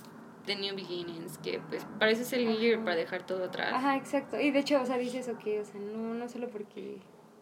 The 0.47 0.57
New 0.57 0.77
Beginnings, 0.77 1.39
que 1.39 1.59
pues 1.69 1.85
parece 1.99 2.25
ser 2.25 2.39
el 2.41 2.47
New 2.47 2.59
Year 2.61 2.77
Ajá. 2.77 2.85
para 2.85 2.97
dejar 2.97 3.27
todo 3.27 3.45
atrás. 3.45 3.73
Ajá, 3.75 3.97
exacto. 3.97 4.41
Y 4.41 4.51
de 4.53 4.61
hecho, 4.61 4.81
o 4.81 4.87
sea, 4.87 4.97
dice 4.99 5.19
eso 5.19 5.37
que, 5.39 5.61
o 5.61 5.65
sea, 5.65 5.81
no, 5.81 6.15
no 6.15 6.29
solo 6.29 6.49
porque, 6.49 6.99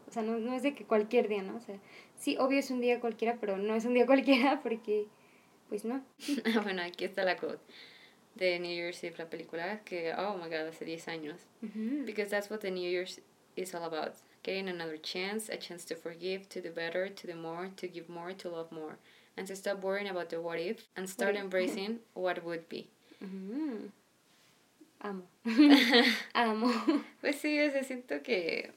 o 0.09 0.11
sea, 0.13 0.23
no, 0.23 0.39
no 0.39 0.55
es 0.55 0.63
de 0.63 0.75
que 0.75 0.85
cualquier 0.85 1.29
día, 1.29 1.43
¿no? 1.43 1.57
O 1.57 1.61
sea, 1.61 1.79
sí, 2.17 2.37
obvio 2.39 2.59
es 2.59 2.71
un 2.71 2.81
día 2.81 2.99
cualquiera, 3.01 3.37
pero 3.41 3.59
no 3.59 3.75
es 3.75 3.85
un 3.85 3.95
día 3.95 4.07
cualquiera 4.07 4.61
porque, 4.63 5.07
pues 5.69 5.85
no. 5.85 6.03
Ah, 6.57 6.61
bueno, 6.63 6.83
aquí 6.83 7.05
está 7.05 7.25
la 7.25 7.37
quote 7.37 7.59
de 8.37 8.59
New 8.59 8.73
Year's 8.75 9.05
Eve, 9.05 9.15
la 9.19 9.31
película, 9.31 9.81
que, 9.85 10.13
oh 10.15 10.35
my 10.37 10.45
god, 10.49 10.67
hace 10.69 10.85
10 10.85 11.07
años. 11.09 11.41
Ujú. 11.63 12.05
Because 12.05 12.31
that's 12.31 12.51
what 12.51 12.59
the 12.61 12.71
New 12.71 12.83
Year's 12.91 13.21
is 13.57 13.75
all 13.75 13.85
about. 13.85 14.15
Getting 14.43 14.69
another 14.69 14.97
chance, 14.99 15.49
a 15.49 15.57
chance 15.57 15.85
to 15.87 15.95
forgive, 15.97 16.49
to 16.51 16.61
do 16.61 16.71
better, 16.71 17.09
to 17.09 17.27
do 17.27 17.35
more, 17.35 17.71
to 17.77 17.89
give 17.89 18.09
more, 18.09 18.33
to 18.35 18.49
love 18.51 18.71
more. 18.71 18.97
And 19.37 19.47
to 19.49 19.57
stop 19.57 19.83
worrying 19.83 20.09
about 20.09 20.29
the 20.31 20.41
what 20.41 20.61
if 20.61 20.87
and 20.97 21.09
start 21.09 21.35
embracing 21.35 21.99
what 22.15 22.45
would 22.45 22.69
be. 22.69 22.89
Ujú. 23.23 23.91
Amo. 25.01 25.23
Amo. 26.35 27.03
Pues 27.21 27.41
sí, 27.41 27.59
o 27.61 27.71
sea, 27.73 27.83
siento 27.83 28.23
que 28.23 28.71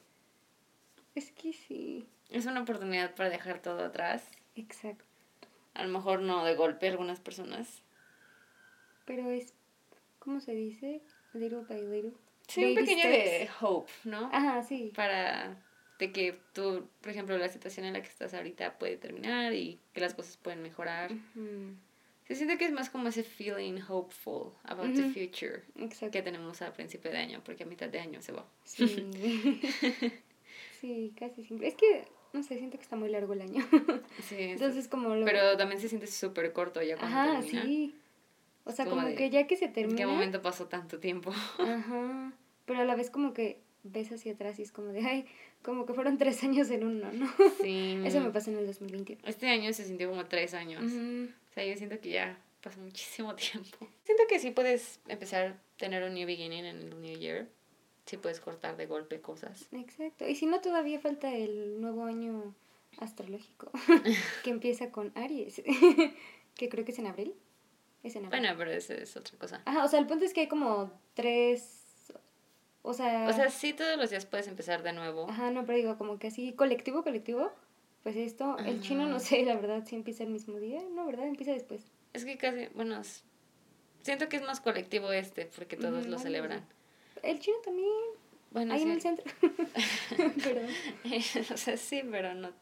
Es 1.14 1.30
que 1.32 1.52
sí. 1.52 2.06
es 2.30 2.46
una 2.46 2.62
oportunidad 2.62 3.14
para 3.14 3.28
dejar 3.30 3.60
todo 3.62 3.84
atrás. 3.84 4.22
Exacto. 4.56 5.04
A 5.74 5.84
lo 5.84 5.90
mejor 5.90 6.20
no 6.20 6.44
de 6.44 6.56
golpe 6.56 6.88
algunas 6.88 7.20
personas. 7.20 7.82
Pero 9.04 9.30
es, 9.30 9.54
¿cómo 10.18 10.40
se 10.40 10.52
dice? 10.52 11.02
Little 11.34 11.62
by 11.68 11.82
little. 11.82 12.12
Sí, 12.48 12.64
un 12.64 12.74
pequeño 12.74 13.00
steps. 13.04 13.24
de 13.24 13.50
hope, 13.60 13.92
¿no? 14.04 14.30
Ajá, 14.32 14.62
sí. 14.62 14.92
Para 14.94 15.62
de 15.98 16.12
que 16.12 16.38
tú, 16.54 16.88
por 17.00 17.10
ejemplo, 17.10 17.36
la 17.38 17.48
situación 17.48 17.84
en 17.86 17.92
la 17.92 18.00
que 18.02 18.08
estás 18.08 18.32
ahorita 18.34 18.78
puede 18.78 18.96
terminar 18.96 19.52
y 19.52 19.78
que 19.92 20.00
las 20.00 20.14
cosas 20.14 20.36
pueden 20.36 20.62
mejorar. 20.62 21.12
Ujú. 21.12 21.74
Se 22.26 22.34
siente 22.34 22.56
que 22.58 22.66
es 22.66 22.72
más 22.72 22.88
como 22.90 23.08
ese 23.08 23.22
feeling 23.22 23.80
hopeful 23.88 24.52
about 24.64 24.94
the 24.94 25.04
future 25.04 25.62
Exacto. 25.76 26.10
que 26.12 26.22
tenemos 26.22 26.60
a 26.62 26.72
principio 26.72 27.10
de 27.10 27.16
año, 27.18 27.40
porque 27.44 27.62
a 27.62 27.66
mitad 27.66 27.88
de 27.88 28.00
año 28.00 28.20
se 28.22 28.32
va. 28.32 28.46
Sí. 28.64 29.10
sí, 30.80 31.12
casi 31.18 31.44
siempre. 31.44 31.68
Es 31.68 31.74
que, 31.74 32.04
no 32.32 32.42
sé, 32.42 32.58
siento 32.58 32.76
que 32.76 32.82
está 32.82 32.96
muy 32.96 33.08
largo 33.08 33.32
el 33.32 33.40
año. 33.42 33.66
Sí, 34.22 34.36
Entonces, 34.38 34.88
como 34.88 35.14
lo. 35.14 35.24
pero 35.24 35.56
también 35.56 35.80
se 35.80 35.88
siente 35.88 36.06
súper 36.06 36.52
corto 36.52 36.82
ya 36.82 36.96
cuando 36.96 37.16
Ajá, 37.18 37.40
termina. 37.40 37.62
sí. 37.64 37.94
O 38.68 38.72
sea, 38.72 38.84
como 38.84 38.98
como, 38.98 39.08
de, 39.08 39.14
que 39.14 39.30
ya 39.30 39.46
que 39.46 39.56
se 39.56 39.64
¿En 39.66 39.72
termina. 39.72 39.96
qué 39.96 40.06
momento 40.06 40.42
pasó 40.42 40.66
tanto 40.66 41.00
tiempo? 41.00 41.30
Ajá. 41.58 42.32
Pero 42.66 42.80
a 42.80 42.84
la 42.84 42.94
vez, 42.94 43.10
como 43.10 43.32
que 43.32 43.60
ves 43.82 44.12
hacia 44.12 44.32
atrás 44.34 44.58
y 44.58 44.62
es 44.62 44.72
como 44.72 44.88
de, 44.88 45.00
ay, 45.00 45.24
como 45.62 45.86
que 45.86 45.94
fueron 45.94 46.18
tres 46.18 46.44
años 46.44 46.70
en 46.70 46.84
uno, 46.84 47.10
¿no? 47.12 47.26
Sí. 47.60 47.98
Eso 48.04 48.20
me 48.20 48.30
pasó 48.30 48.50
en 48.50 48.58
el 48.58 48.66
2021. 48.66 49.22
Este 49.26 49.48
año 49.48 49.72
se 49.72 49.84
sintió 49.84 50.08
como 50.10 50.26
tres 50.26 50.54
años. 50.54 50.84
Ujú. 50.84 51.30
O 51.50 51.52
sea, 51.54 51.64
yo 51.64 51.76
siento 51.76 51.98
que 52.00 52.10
ya 52.10 52.38
pasó 52.62 52.80
muchísimo 52.80 53.34
tiempo. 53.36 53.88
Siento 54.04 54.24
que 54.28 54.38
sí 54.38 54.50
puedes 54.50 55.00
empezar 55.08 55.46
a 55.46 55.62
tener 55.78 56.02
un 56.02 56.14
new 56.14 56.26
beginning 56.26 56.64
en 56.64 56.76
el 56.76 57.00
new 57.00 57.18
year. 57.18 57.48
Sí 58.04 58.16
puedes 58.18 58.40
cortar 58.40 58.76
de 58.76 58.86
golpe 58.86 59.20
cosas. 59.20 59.66
Exacto. 59.72 60.28
Y 60.28 60.34
si 60.34 60.46
no, 60.46 60.60
todavía 60.60 60.98
falta 61.00 61.34
el 61.34 61.80
nuevo 61.80 62.04
año 62.04 62.54
astrológico, 62.98 63.70
que 64.44 64.50
empieza 64.50 64.90
con 64.90 65.12
Aries, 65.14 65.62
que 66.54 66.68
creo 66.68 66.84
que 66.84 66.92
es 66.92 66.98
en 66.98 67.06
abril. 67.06 67.34
Bueno, 68.02 68.48
pero 68.56 68.70
eso 68.70 68.94
es 68.94 69.16
otra 69.16 69.36
cosa. 69.38 69.62
Ajá, 69.64 69.84
o 69.84 69.88
sea, 69.88 69.98
el 69.98 70.06
punto 70.06 70.24
es 70.24 70.32
que 70.32 70.42
hay 70.42 70.48
como 70.48 70.92
tres, 71.14 72.12
o 72.82 72.94
sea... 72.94 73.26
O 73.28 73.32
sea, 73.32 73.50
sí 73.50 73.72
todos 73.72 73.96
los 73.96 74.10
días 74.10 74.24
puedes 74.26 74.46
empezar 74.48 74.82
de 74.82 74.92
nuevo. 74.92 75.28
Ajá, 75.28 75.50
no, 75.50 75.64
pero 75.66 75.78
digo, 75.78 75.98
como 75.98 76.18
que 76.18 76.28
así, 76.28 76.52
colectivo, 76.52 77.02
colectivo, 77.02 77.52
pues 78.02 78.16
esto, 78.16 78.56
el 78.58 78.80
chino, 78.80 79.06
no 79.06 79.20
sé, 79.20 79.44
la 79.44 79.56
verdad, 79.56 79.84
si 79.84 79.96
empieza 79.96 80.22
el 80.22 80.30
mismo 80.30 80.58
día, 80.58 80.80
no, 80.94 81.06
¿verdad? 81.06 81.26
Empieza 81.26 81.52
después. 81.52 81.82
Es 82.12 82.24
que 82.24 82.38
casi, 82.38 82.68
bueno, 82.74 83.02
siento 84.02 84.28
que 84.28 84.36
es 84.36 84.42
más 84.42 84.60
colectivo 84.60 85.12
este, 85.12 85.46
porque 85.46 85.76
todos 85.76 86.06
lo 86.06 86.18
celebran. 86.18 86.64
El 87.22 87.40
chino 87.40 87.56
también, 87.64 87.88
Bueno, 88.52 88.74
ahí 88.74 88.80
sí. 88.80 88.86
en 88.86 88.92
el 88.92 89.00
centro. 89.02 89.24
Perdón. 90.16 90.70
o 91.52 91.56
sea, 91.56 91.76
sí, 91.76 92.02
pero 92.10 92.34
no. 92.34 92.52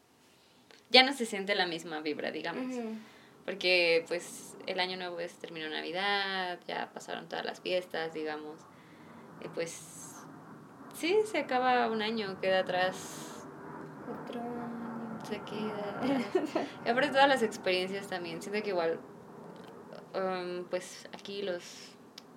Ya 0.90 1.02
no 1.02 1.12
se 1.12 1.26
siente 1.26 1.54
la 1.54 1.66
misma 1.66 2.00
vibra, 2.00 2.30
digamos. 2.30 2.74
Porque, 3.46 4.04
pues, 4.08 4.56
el 4.66 4.78
año 4.80 4.96
nuevo 4.98 5.18
es 5.20 5.32
terminó 5.38 5.68
Navidad, 5.70 6.58
ya 6.66 6.90
pasaron 6.92 7.28
todas 7.28 7.44
las 7.46 7.60
fiestas, 7.60 8.12
digamos. 8.12 8.58
Y 9.42 9.48
pues, 9.48 10.16
sí, 10.94 11.16
se 11.30 11.38
acaba 11.38 11.88
un 11.90 12.02
año, 12.02 12.38
queda 12.40 12.58
atrás, 12.60 13.44
Otro 14.24 14.40
año. 14.40 15.18
se 15.28 15.40
queda 15.42 15.96
atrás. 16.00 16.66
Y 16.84 16.88
aparte 16.88 17.08
todas 17.10 17.28
las 17.28 17.42
experiencias 17.42 18.08
también, 18.08 18.42
siento 18.42 18.60
que 18.62 18.70
igual, 18.70 18.98
um, 20.14 20.64
pues, 20.64 21.08
aquí 21.12 21.42
los 21.42 21.62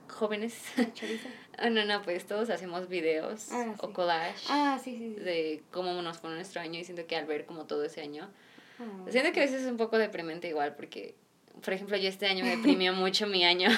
jóvenes, 0.10 0.62
ah, 1.58 1.70
no, 1.70 1.86
no, 1.86 2.01
pues 2.04 2.25
todos 2.28 2.50
hacemos 2.50 2.88
videos 2.88 3.51
Ah, 3.51 3.74
o 3.80 3.94
collage 3.94 4.46
Ah, 4.50 4.80
sí, 4.84 4.96
sí. 4.98 5.10
de 5.16 5.63
cómo 5.72 6.00
nos 6.01 6.18
fue 6.20 6.30
nuestro 6.32 6.62
año 6.62 6.80
y 6.80 6.84
siento 6.84 7.06
que 7.08 7.16
al 7.16 7.25
ver 7.25 7.46
como 7.46 7.66
todo 7.66 7.84
ese 7.86 8.01
año, 8.01 8.30
Ah, 8.79 9.05
siento 9.09 9.31
que 9.31 9.41
a 9.41 9.43
veces 9.43 9.62
es 9.63 9.67
un 9.69 9.77
poco 9.77 9.98
deprimente 9.98 10.48
igual 10.48 10.75
porque, 10.75 11.15
por 11.62 11.74
ejemplo, 11.74 11.98
yo 11.98 12.07
este 12.09 12.27
año 12.27 12.43
me 12.45 12.55
deprimió 12.55 12.93
mucho 13.03 13.27
mi 13.27 13.43
año 13.45 13.69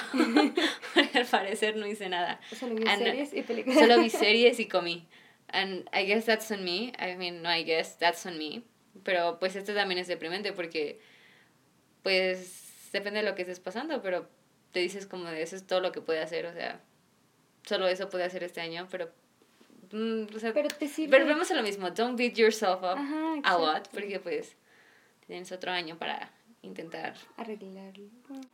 porque 0.94 1.18
al 1.18 1.26
parecer 1.26 1.76
no 1.76 1.86
hice 1.86 2.08
nada. 2.08 2.40
Solo 2.58 2.74
vi 2.76 2.84
series 2.86 3.32
y 3.34 3.42
películas. 3.42 3.78
Solo 3.78 4.00
vi 4.00 4.10
series 4.24 4.60
y 4.60 4.66
comí. 4.68 5.06
And 5.48 5.88
I 5.92 6.06
guess 6.06 6.24
that's 6.26 6.50
on 6.50 6.64
me. 6.64 6.92
I 6.98 7.16
mean, 7.16 7.42
no, 7.42 7.50
I 7.54 7.62
guess 7.64 7.98
that's 7.98 8.24
on 8.26 8.38
me. 8.38 8.62
Pero 9.02 9.38
pues 9.38 9.56
esto 9.56 9.74
también 9.74 9.98
es 9.98 10.06
deprimente 10.06 10.52
porque, 10.52 11.00
pues, 12.02 12.88
depende 12.92 13.20
de 13.22 13.28
lo 13.28 13.34
que 13.34 13.42
estés 13.42 13.60
pasando, 13.60 14.02
pero 14.02 14.28
te 14.72 14.80
dices 14.80 15.06
como 15.06 15.24
de 15.28 15.42
eso 15.42 15.56
es 15.56 15.66
todo 15.66 15.80
lo 15.80 15.92
que 15.92 16.00
puede 16.00 16.20
hacer, 16.20 16.46
o 16.46 16.52
sea, 16.52 16.80
solo 17.64 17.86
eso 17.88 18.08
puede 18.08 18.24
hacer 18.24 18.42
este 18.44 18.60
año, 18.60 18.86
pero, 18.90 19.10
mm, 19.92 20.24
o 20.34 20.38
sea, 20.38 20.52
Pero 20.52 20.68
te 20.68 20.88
sirve. 20.88 21.10
pero 21.10 21.26
vemos 21.26 21.50
a 21.50 21.54
lo 21.54 21.62
mismo, 21.62 21.90
don't 21.90 22.16
beat 22.18 22.34
yourself 22.34 22.82
up 22.82 22.98
Ajá, 22.98 23.34
a 23.44 23.58
lot, 23.58 23.88
porque 23.88 24.18
pues 24.20 24.56
tienes 25.26 25.52
otro 25.52 25.72
año 25.72 25.98
para 25.98 26.30
intentar, 26.62 27.14
Arreglarlo. 27.36 28.08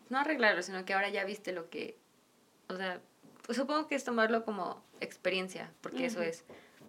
no 0.08 0.18
arreglarlo, 0.18 0.62
sino 0.62 0.84
que 0.84 0.94
ahora 0.94 1.10
ya 1.10 1.24
viste 1.24 1.52
lo 1.52 1.68
que, 1.68 1.96
o 2.68 2.76
sea, 2.76 3.00
pues, 3.44 3.56
supongo 3.56 3.86
que 3.86 3.94
es 3.94 4.04
tomarlo 4.04 4.44
como 4.44 4.82
experiencia, 5.00 5.70
porque 5.80 6.06
eso 6.06 6.22
es, 6.22 6.44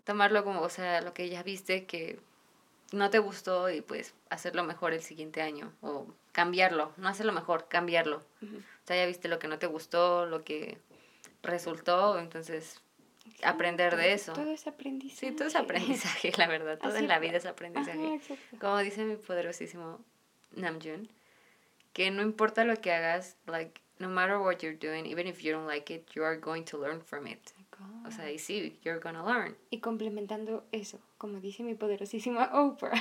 tomarlo 0.06 0.44
como, 0.44 0.62
o 0.62 0.70
sea, 0.70 1.02
lo 1.02 1.14
que 1.14 1.30
ya 1.30 1.44
viste 1.44 1.86
que 1.86 2.20
no 2.92 3.10
te 3.10 3.20
gustó 3.20 3.70
y 3.70 3.82
pues 3.82 4.16
hacerlo 4.30 4.64
mejor 4.64 4.94
el 4.94 5.02
siguiente 5.02 5.42
año, 5.42 5.72
o 5.82 6.08
cambiarlo, 6.32 6.94
no 6.98 7.08
hacerlo 7.08 7.34
mejor, 7.34 7.68
cambiarlo. 7.68 8.24
O 8.42 8.86
sea, 8.86 8.96
ya 8.96 9.06
viste 9.06 9.28
lo 9.28 9.40
que 9.40 9.48
no 9.48 9.60
te 9.60 9.68
gustó, 9.68 10.26
lo 10.26 10.44
que 10.44 10.78
resultó, 11.44 12.18
entonces 12.18 12.82
aprender 13.44 13.96
de 13.96 14.14
eso. 14.14 14.34
Todo 14.34 14.52
es 14.52 14.68
aprendizaje. 14.68 15.30
Sí, 15.30 15.36
todo 15.36 15.48
es 15.48 15.56
aprendizaje, 15.56 16.32
la 16.38 16.48
verdad. 16.48 16.78
Todo 16.80 16.92
Así 16.92 17.00
en 17.00 17.08
la 17.08 17.20
vida 17.20 17.38
es 17.38 17.46
aprendizaje. 17.46 18.20
Ajá. 18.22 18.36
Como 18.60 18.78
dice 18.80 19.04
mi 19.06 19.16
poderosísimo 19.16 20.00
Namjoon, 20.56 21.10
que 21.94 22.12
no 22.12 22.22
importa 22.22 22.66
lo 22.66 22.76
que 22.82 22.92
hagas, 22.92 23.38
like, 23.48 23.82
no 24.00 24.08
matter 24.08 24.38
what 24.38 24.60
you're 24.60 24.78
doing, 24.78 25.06
even 25.06 25.28
if 25.28 25.42
you 25.42 25.52
don't 25.52 25.68
like 25.68 25.94
it, 25.94 26.10
you 26.16 26.24
are 26.24 26.38
going 26.38 26.64
to 26.64 26.78
learn 26.78 27.02
from 27.02 27.28
it. 27.28 27.40
O 28.06 28.12
sea, 28.12 28.30
y 28.30 28.40
sí, 28.40 28.78
you're 28.84 29.00
gonna 29.00 29.24
learn. 29.24 29.56
Y 29.70 29.80
complementando 29.80 30.66
eso, 30.72 31.00
como 31.18 31.40
dice 31.40 31.64
mi 31.64 31.76
poderosísima 31.76 32.50
Oprah, 32.54 32.92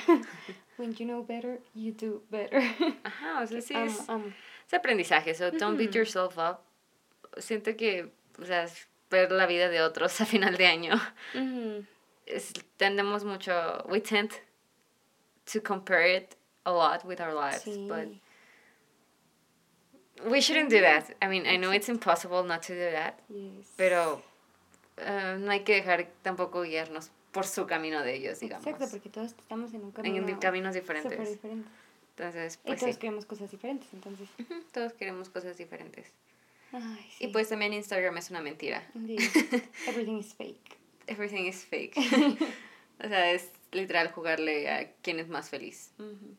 when 0.76 0.94
you 0.94 1.04
know 1.04 1.24
better, 1.24 1.60
you 1.74 1.92
do 1.92 2.22
better. 2.30 2.60
Ajá, 3.02 3.42
o 3.42 3.46
sea, 3.46 3.60
sí, 3.60 3.74
es, 3.74 4.08
amo. 4.08 4.32
es 4.66 4.74
aprendizaje. 4.74 5.34
So, 5.34 5.50
don't 5.50 5.76
beat 5.76 5.90
Ujú. 5.90 5.98
yourself 5.98 6.38
up. 6.38 6.60
Siento 7.38 7.76
que, 7.76 8.12
o 8.40 8.44
sea, 8.44 8.68
ver 9.10 9.30
la 9.32 9.46
vida 9.46 9.68
de 9.68 9.80
otros 9.82 10.20
a 10.20 10.26
final 10.26 10.56
de 10.56 10.66
año. 10.66 10.94
Es, 12.26 12.52
tendemos 12.76 13.24
mucho, 13.24 13.52
we 13.88 14.00
tend 14.00 14.30
to 15.52 15.62
compare 15.62 16.14
it 16.16 16.34
a 16.64 16.70
lot 16.70 17.04
with 17.04 17.20
our 17.20 17.32
lives, 17.32 17.62
Sí. 17.64 17.88
but 17.88 18.08
we 20.30 20.40
shouldn't 20.40 20.70
do 20.70 20.80
that. 20.80 21.14
I 21.22 21.28
mean, 21.28 21.46
I 21.46 21.56
know 21.56 21.72
it's 21.72 21.88
impossible 21.88 22.42
not 22.44 22.62
to 22.66 22.74
do 22.74 22.90
that, 22.92 23.14
Yes. 23.28 23.72
pero 23.76 24.22
eh, 24.98 25.36
no 25.38 25.50
hay 25.50 25.60
que 25.60 25.74
dejar 25.76 26.08
tampoco 26.22 26.62
guiarnos 26.62 27.10
por 27.32 27.46
su 27.46 27.66
camino 27.66 28.02
de 28.02 28.14
ellos, 28.16 28.40
digamos. 28.40 28.66
Exacto, 28.66 28.90
porque 28.90 29.08
todos 29.08 29.28
estamos 29.32 29.72
en 29.74 29.84
un 29.84 29.92
camino. 29.92 30.28
en 30.28 30.36
caminos 30.38 30.74
diferentes. 30.74 31.12
diferente. 31.30 31.68
Entonces, 32.16 32.58
Y 32.64 32.66
pues 32.66 32.80
todos 32.80 32.94
sí. 32.94 33.00
queremos 33.00 33.26
cosas 33.26 33.50
diferentes, 33.50 33.88
entonces. 33.94 34.28
Todos 34.72 34.92
queremos 34.94 35.28
cosas 35.28 35.56
diferentes. 35.56 36.12
Ay, 36.72 37.06
sí. 37.16 37.24
Y 37.24 37.28
pues 37.28 37.48
también 37.48 37.72
Instagram 37.72 38.16
es 38.18 38.30
una 38.30 38.40
mentira. 38.40 38.82
Indeed. 38.94 39.20
Everything 39.86 40.18
is 40.18 40.34
fake. 40.34 40.76
Everything 41.06 41.46
is 41.46 41.64
fake. 41.64 41.96
o 43.04 43.08
sea, 43.08 43.32
es 43.32 43.50
literal 43.72 44.10
jugarle 44.12 44.70
a 44.70 44.92
quién 45.02 45.18
es 45.20 45.28
más 45.28 45.48
feliz. 45.48 45.92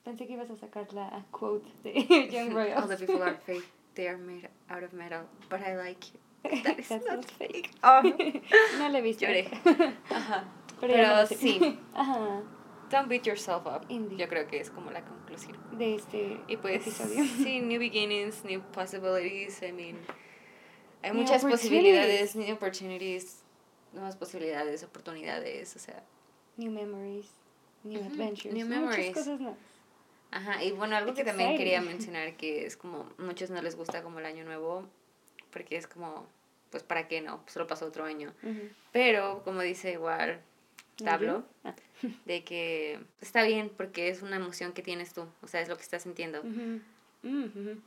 Pensé 0.03 0.27
que 0.27 0.33
ibas 0.33 0.49
a 0.51 0.55
sacar 0.55 0.91
la 0.93 1.25
quote 1.31 1.67
de 1.83 2.29
Young 2.31 2.49
All 2.49 2.55
Royals. 2.55 2.89
the 2.89 2.97
people 2.97 3.21
are 3.23 3.37
fake. 3.45 3.65
They 3.95 4.07
are 4.07 4.17
made 4.17 4.47
out 4.69 4.83
of 4.83 4.93
metal, 4.93 5.23
but 5.49 5.61
I 5.61 5.75
like 5.75 6.05
you. 6.13 6.19
That 6.63 6.79
is 6.79 6.87
That's 6.87 7.05
not 7.05 7.17
not 7.17 7.25
fake. 7.31 7.69
Oh, 7.83 8.01
No 8.77 8.89
le 8.89 8.99
he 8.99 9.01
visto. 9.01 9.25
lloré. 9.25 9.49
Ajá. 10.09 10.45
Pero, 10.79 10.93
Pero 10.93 11.27
sé. 11.27 11.35
sí. 11.35 11.79
Ajá. 11.93 12.41
Don't 12.89 13.07
beat 13.07 13.25
yourself 13.25 13.65
up. 13.67 13.85
Indeed. 13.89 14.17
Yo 14.17 14.27
creo 14.27 14.47
que 14.47 14.59
es 14.59 14.69
como 14.69 14.91
la 14.91 15.03
conclusión. 15.03 15.57
De 15.77 15.95
este 15.95 16.39
Y 16.47 16.57
pues, 16.57 16.81
episodio. 16.81 17.23
sí, 17.43 17.59
new 17.61 17.79
beginnings, 17.79 18.43
new 18.43 18.61
possibilities. 18.71 19.61
I 19.61 19.71
mean, 19.71 19.97
hay 21.03 21.11
New 21.11 21.21
muchas 21.21 21.43
posibilidades, 21.43 22.35
new 22.35 22.53
opportunities, 22.53 23.43
nuevas 23.93 24.15
posibilidades, 24.15 24.83
oportunidades, 24.83 25.75
o 25.75 25.79
sea. 25.79 26.03
New 26.57 26.71
memories. 26.71 27.27
New 27.83 28.01
adventures. 28.01 28.53
new 28.53 28.65
Muchas 28.65 28.81
memories. 28.81 29.13
cosas 29.13 29.39
nuevas. 29.39 29.59
Ajá, 30.31 30.63
y 30.63 30.71
bueno, 30.71 30.95
algo 30.95 31.11
It's 31.11 31.19
que 31.19 31.25
también 31.25 31.57
quería 31.57 31.81
mencionar 31.81 32.35
que 32.37 32.65
es 32.65 32.75
como, 32.75 33.09
muchos 33.17 33.49
no 33.49 33.61
les 33.61 33.75
gusta 33.75 34.03
como 34.03 34.19
el 34.19 34.25
año 34.25 34.43
nuevo, 34.43 34.83
porque 35.51 35.77
es 35.77 35.87
como, 35.87 36.27
pues, 36.71 36.83
¿para 36.83 37.07
qué 37.07 37.21
no? 37.21 37.43
Solo 37.47 37.65
pasó 37.67 37.85
otro 37.85 38.05
año. 38.05 38.33
Pero, 38.91 39.41
como 39.43 39.61
dice 39.61 39.91
igual 39.91 40.31
¿No 40.33 40.58
Tablo? 41.03 41.45
Ah. 41.63 41.75
de 42.25 42.43
que 42.43 42.99
está 43.21 43.43
bien 43.43 43.69
porque 43.69 44.09
es 44.09 44.21
una 44.21 44.37
emoción 44.37 44.73
que 44.73 44.81
tienes 44.81 45.13
tú, 45.13 45.27
o 45.41 45.47
sea, 45.47 45.61
es 45.61 45.69
lo 45.69 45.75
que 45.75 45.83
estás 45.83 46.03
sintiendo. 46.03 46.41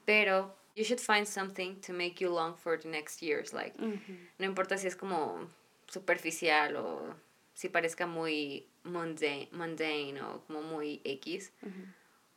Pero 0.04 0.54
you 0.76 0.84
should 0.84 1.00
find 1.00 1.26
something 1.26 1.76
to 1.80 1.92
make 1.92 2.16
you 2.20 2.30
long 2.30 2.54
for 2.56 2.78
the 2.78 2.88
next 2.88 3.22
years, 3.22 3.52
like 3.52 3.74
no 3.78 4.46
importa 4.46 4.76
si 4.76 4.86
es 4.86 4.96
como 4.96 5.48
superficial 5.88 6.76
o 6.76 7.14
si 7.54 7.68
parezca 7.68 8.06
muy 8.06 8.66
mundane, 8.84 9.48
mundane 9.52 10.20
o 10.22 10.42
como 10.46 10.62
muy 10.62 11.00
X, 11.04 11.52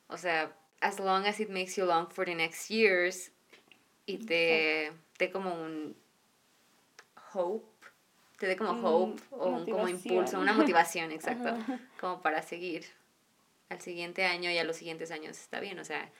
o 0.08 0.18
sea, 0.18 0.56
as 0.82 1.00
long 1.00 1.26
as 1.26 1.40
it 1.40 1.50
makes 1.50 1.76
you 1.78 1.86
long 1.86 2.08
for 2.10 2.26
the 2.26 2.36
next 2.36 2.70
years 2.70 3.32
y 4.06 4.18
te 4.18 4.92
dé 5.18 5.32
como 5.32 5.54
un 5.54 5.96
hope, 7.34 7.66
te 8.38 8.48
dé 8.48 8.56
como 8.58 8.74
Mm, 8.74 8.86
hope 8.86 9.24
o 9.32 9.48
un 9.50 9.66
como 9.66 9.88
impulso, 9.88 10.40
una 10.40 10.54
motivación, 10.54 11.12
exacto, 11.12 11.50
Ajá. 11.50 11.80
como 12.00 12.22
para 12.22 12.42
seguir 12.42 12.86
al 13.70 13.82
siguiente 13.82 14.26
año 14.26 14.52
y 14.52 14.58
a 14.58 14.64
los 14.64 14.76
siguientes 14.78 15.12
años 15.12 15.38
está 15.40 15.60
bien, 15.60 15.80
o 15.80 15.86
sea, 15.86 16.12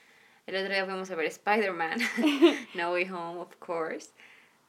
el 0.46 0.56
otro 0.56 0.72
día 0.72 0.84
fuimos 0.84 1.10
a 1.10 1.14
ver 1.14 1.26
Spider-Man, 1.26 1.98
No 2.74 2.92
Way 2.92 3.10
Home, 3.10 3.40
of 3.40 3.54
course, 3.56 4.10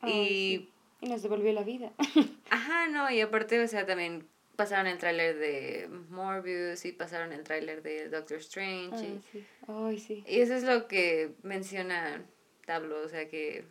y 0.06 0.08
sí. 0.12 0.74
Y 1.00 1.10
nos 1.10 1.22
devolvió 1.22 1.54
la 1.54 1.62
vida. 1.64 1.92
Ajá, 2.50 2.88
no, 2.88 3.10
y 3.12 3.22
aparte, 3.22 3.60
o 3.64 3.68
sea, 3.68 3.86
también 3.86 4.28
pasaron 4.56 4.88
el 4.88 4.98
tráiler 4.98 5.38
de 5.38 5.88
Morbius 6.10 6.86
y 6.86 6.92
pasaron 6.92 7.32
el 7.34 7.44
tráiler 7.44 7.84
de 7.84 8.10
Doctor 8.10 8.38
Strange. 8.40 8.96
Ay, 9.06 9.22
y, 9.24 9.32
sí. 9.32 9.46
Ay, 9.68 10.00
sí. 10.00 10.24
y 10.28 10.40
eso 10.42 10.56
es 10.56 10.64
lo 10.64 10.88
que 10.88 11.36
menciona 11.44 12.24
Tablo, 12.66 13.00
o 13.04 13.08
sea, 13.10 13.30
que 13.30 13.64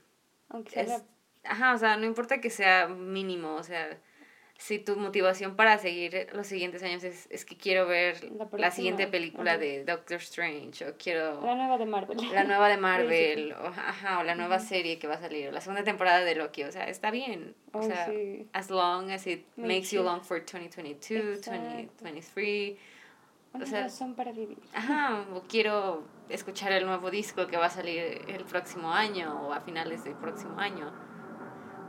Aunque 0.49 0.71
sea 0.71 0.83
es... 0.85 0.89
la- 0.91 1.05
Ajá, 1.49 1.75
o 1.75 1.79
sea, 1.79 1.97
no 1.97 2.07
importa 2.07 2.41
que 2.41 2.51
sea 2.51 2.89
mínimo, 2.89 3.55
o 3.55 3.63
sea, 3.63 3.99
si 4.59 4.79
tu 4.79 4.97
motivación 4.97 5.55
para 5.55 5.77
seguir 5.77 6.29
los 6.33 6.47
siguientes 6.47 6.83
años 6.83 7.05
es, 7.05 7.27
es 7.31 7.45
que 7.45 7.59
quiero 7.59 7.87
ver 7.87 8.17
La 8.53 8.71
siguiente 8.71 9.07
película 9.07 9.53
ajá. 9.53 9.61
de 9.61 9.85
Doctor 9.85 10.17
Strange 10.17 10.83
o 10.89 10.95
quiero... 10.97 11.43
la 11.45 11.55
nueva 11.55 11.77
de 11.77 11.85
Marvel. 11.85 12.17
La 12.33 12.45
nueva 12.45 12.69
de 12.71 12.77
Marvel, 12.89 13.53
o, 13.53 13.67
ajá, 13.67 14.21
o 14.21 14.23
la 14.23 14.35
nueva 14.35 14.59
serie 14.59 14.99
que 14.99 15.07
va 15.07 15.15
a 15.17 15.21
salir, 15.21 15.49
o 15.49 15.53
la 15.53 15.61
segunda 15.61 15.85
temporada 15.85 16.21
de 16.25 16.35
Loki, 16.37 16.63
o 16.65 16.73
sea, 16.73 16.89
está 16.89 17.11
bien. 17.11 17.55
O 17.73 17.83
sea, 17.83 18.07
sí. 18.07 18.49
as 18.55 18.71
long 18.71 19.11
as 19.11 19.27
it 19.27 19.45
Makes 19.57 19.69
makes 19.69 19.91
you 19.91 19.99
you- 20.01 20.05
long 20.05 20.23
for 20.23 20.41
2022, 20.41 21.37
Exacto. 21.39 21.61
2023. 22.01 22.79
Una 23.53 23.65
o 23.65 23.67
sea- 23.67 23.83
razón 23.83 24.15
para 24.15 24.33
vivir. 24.33 24.59
Ajá, 24.73 25.27
o 25.35 25.43
quiero 25.43 26.03
escuchar 26.31 26.73
el 26.73 26.87
nuevo 26.87 27.11
disco 27.11 27.47
que 27.47 27.57
va 27.59 27.67
a 27.67 27.71
salir 27.71 28.23
el 28.29 28.45
próximo 28.45 28.91
año 28.93 29.49
o 29.49 29.53
a 29.53 29.61
finales 29.61 30.03
del 30.05 30.15
próximo 30.15 30.59
año. 30.59 30.93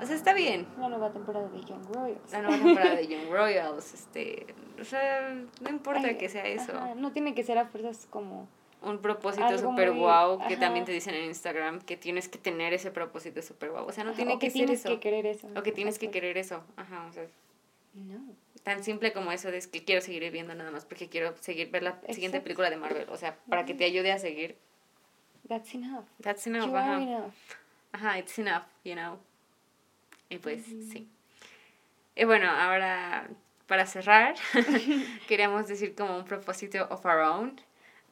O 0.02 0.06
sea, 0.06 0.16
está 0.16 0.34
bien. 0.34 0.68
La 0.80 0.90
nueva 0.90 1.12
temporada 1.12 1.48
de 1.50 1.60
Young 1.64 1.86
Royals. 1.94 2.32
La 2.32 2.42
nueva 2.42 2.58
temporada 2.64 2.96
de 2.96 3.08
Young 3.10 3.30
Royals, 3.32 3.94
este, 3.94 4.46
o 4.80 4.84
sea, 4.84 5.34
no 5.62 5.70
importa 5.70 6.08
Ay, 6.08 6.18
que 6.18 6.30
sea 6.30 6.46
eso. 6.46 6.72
ajá, 6.76 6.96
no 6.96 7.12
tiene 7.12 7.34
que 7.34 7.44
ser 7.44 7.58
a 7.58 7.66
fuerzas 7.66 8.08
como... 8.10 8.48
Un 8.80 9.00
propósito 9.00 9.72
muy- 9.72 9.88
guau 9.90 10.40
que 10.48 10.56
también 10.56 10.86
te 10.86 10.92
dicen 10.92 11.16
en 11.16 11.26
Instagram 11.26 11.82
que 11.82 11.98
tienes 11.98 12.30
que 12.30 12.38
tener 12.38 12.74
ese 12.74 12.92
propósito 12.92 13.42
super 13.42 13.72
guau. 13.72 13.88
O 13.88 13.92
sea, 13.92 14.04
no 14.04 14.12
ajá, 14.12 14.18
tiene 14.18 14.34
o 14.36 14.40
que, 14.40 14.52
ser 14.52 14.70
eso. 14.70 14.88
que 14.90 15.00
querer 15.00 15.26
eso. 15.26 15.48
o 15.56 15.64
que 15.64 15.72
tienes 15.72 15.98
que 15.98 16.12
querer 16.12 16.38
eso. 16.38 16.64
Ajá, 16.76 17.08
o 17.10 17.12
sea, 17.12 17.26
No. 17.96 18.20
tan 18.62 18.84
simple 18.84 19.14
como 19.14 19.32
eso 19.32 19.50
de 19.50 19.58
es 19.58 19.68
que 19.68 19.84
quiero 19.84 20.02
seguir 20.02 20.22
viviendo 20.22 20.54
nada 20.54 20.70
más 20.70 20.86
porque 20.86 21.10
quiero 21.10 21.36
seguir 21.38 21.72
ver 21.72 21.82
la 21.82 21.94
siguiente 22.02 22.38
Exacto. 22.38 22.44
película 22.44 22.70
de 22.70 22.78
Marvel. 22.78 23.08
O 23.10 23.18
sea, 23.18 23.36
para 23.50 23.66
que 23.66 23.74
te 23.74 23.84
ayude 23.84 24.12
a 24.12 24.20
seguir. 24.20 24.58
That's 25.48 25.74
enough. 25.74 26.06
That's 26.22 26.46
enough, 26.46 26.68
you 26.70 26.76
ajá. 26.78 26.94
are 26.98 27.04
enough. 27.04 27.34
Ajá, 27.94 28.20
it's 28.20 28.38
enough, 28.38 28.64
you 28.84 28.94
know. 28.94 29.18
Y 30.30 30.38
pues, 30.38 30.66
sí. 30.66 31.08
Y 32.16 32.26
bueno, 32.26 32.50
ahora 32.50 33.30
para 33.68 33.86
cerrar, 33.86 34.36
queríamos 35.28 35.68
decir 35.68 35.94
como 35.96 36.18
un 36.18 36.26
propósito 36.26 36.88
of 36.90 37.06
our 37.06 37.20
own 37.20 37.60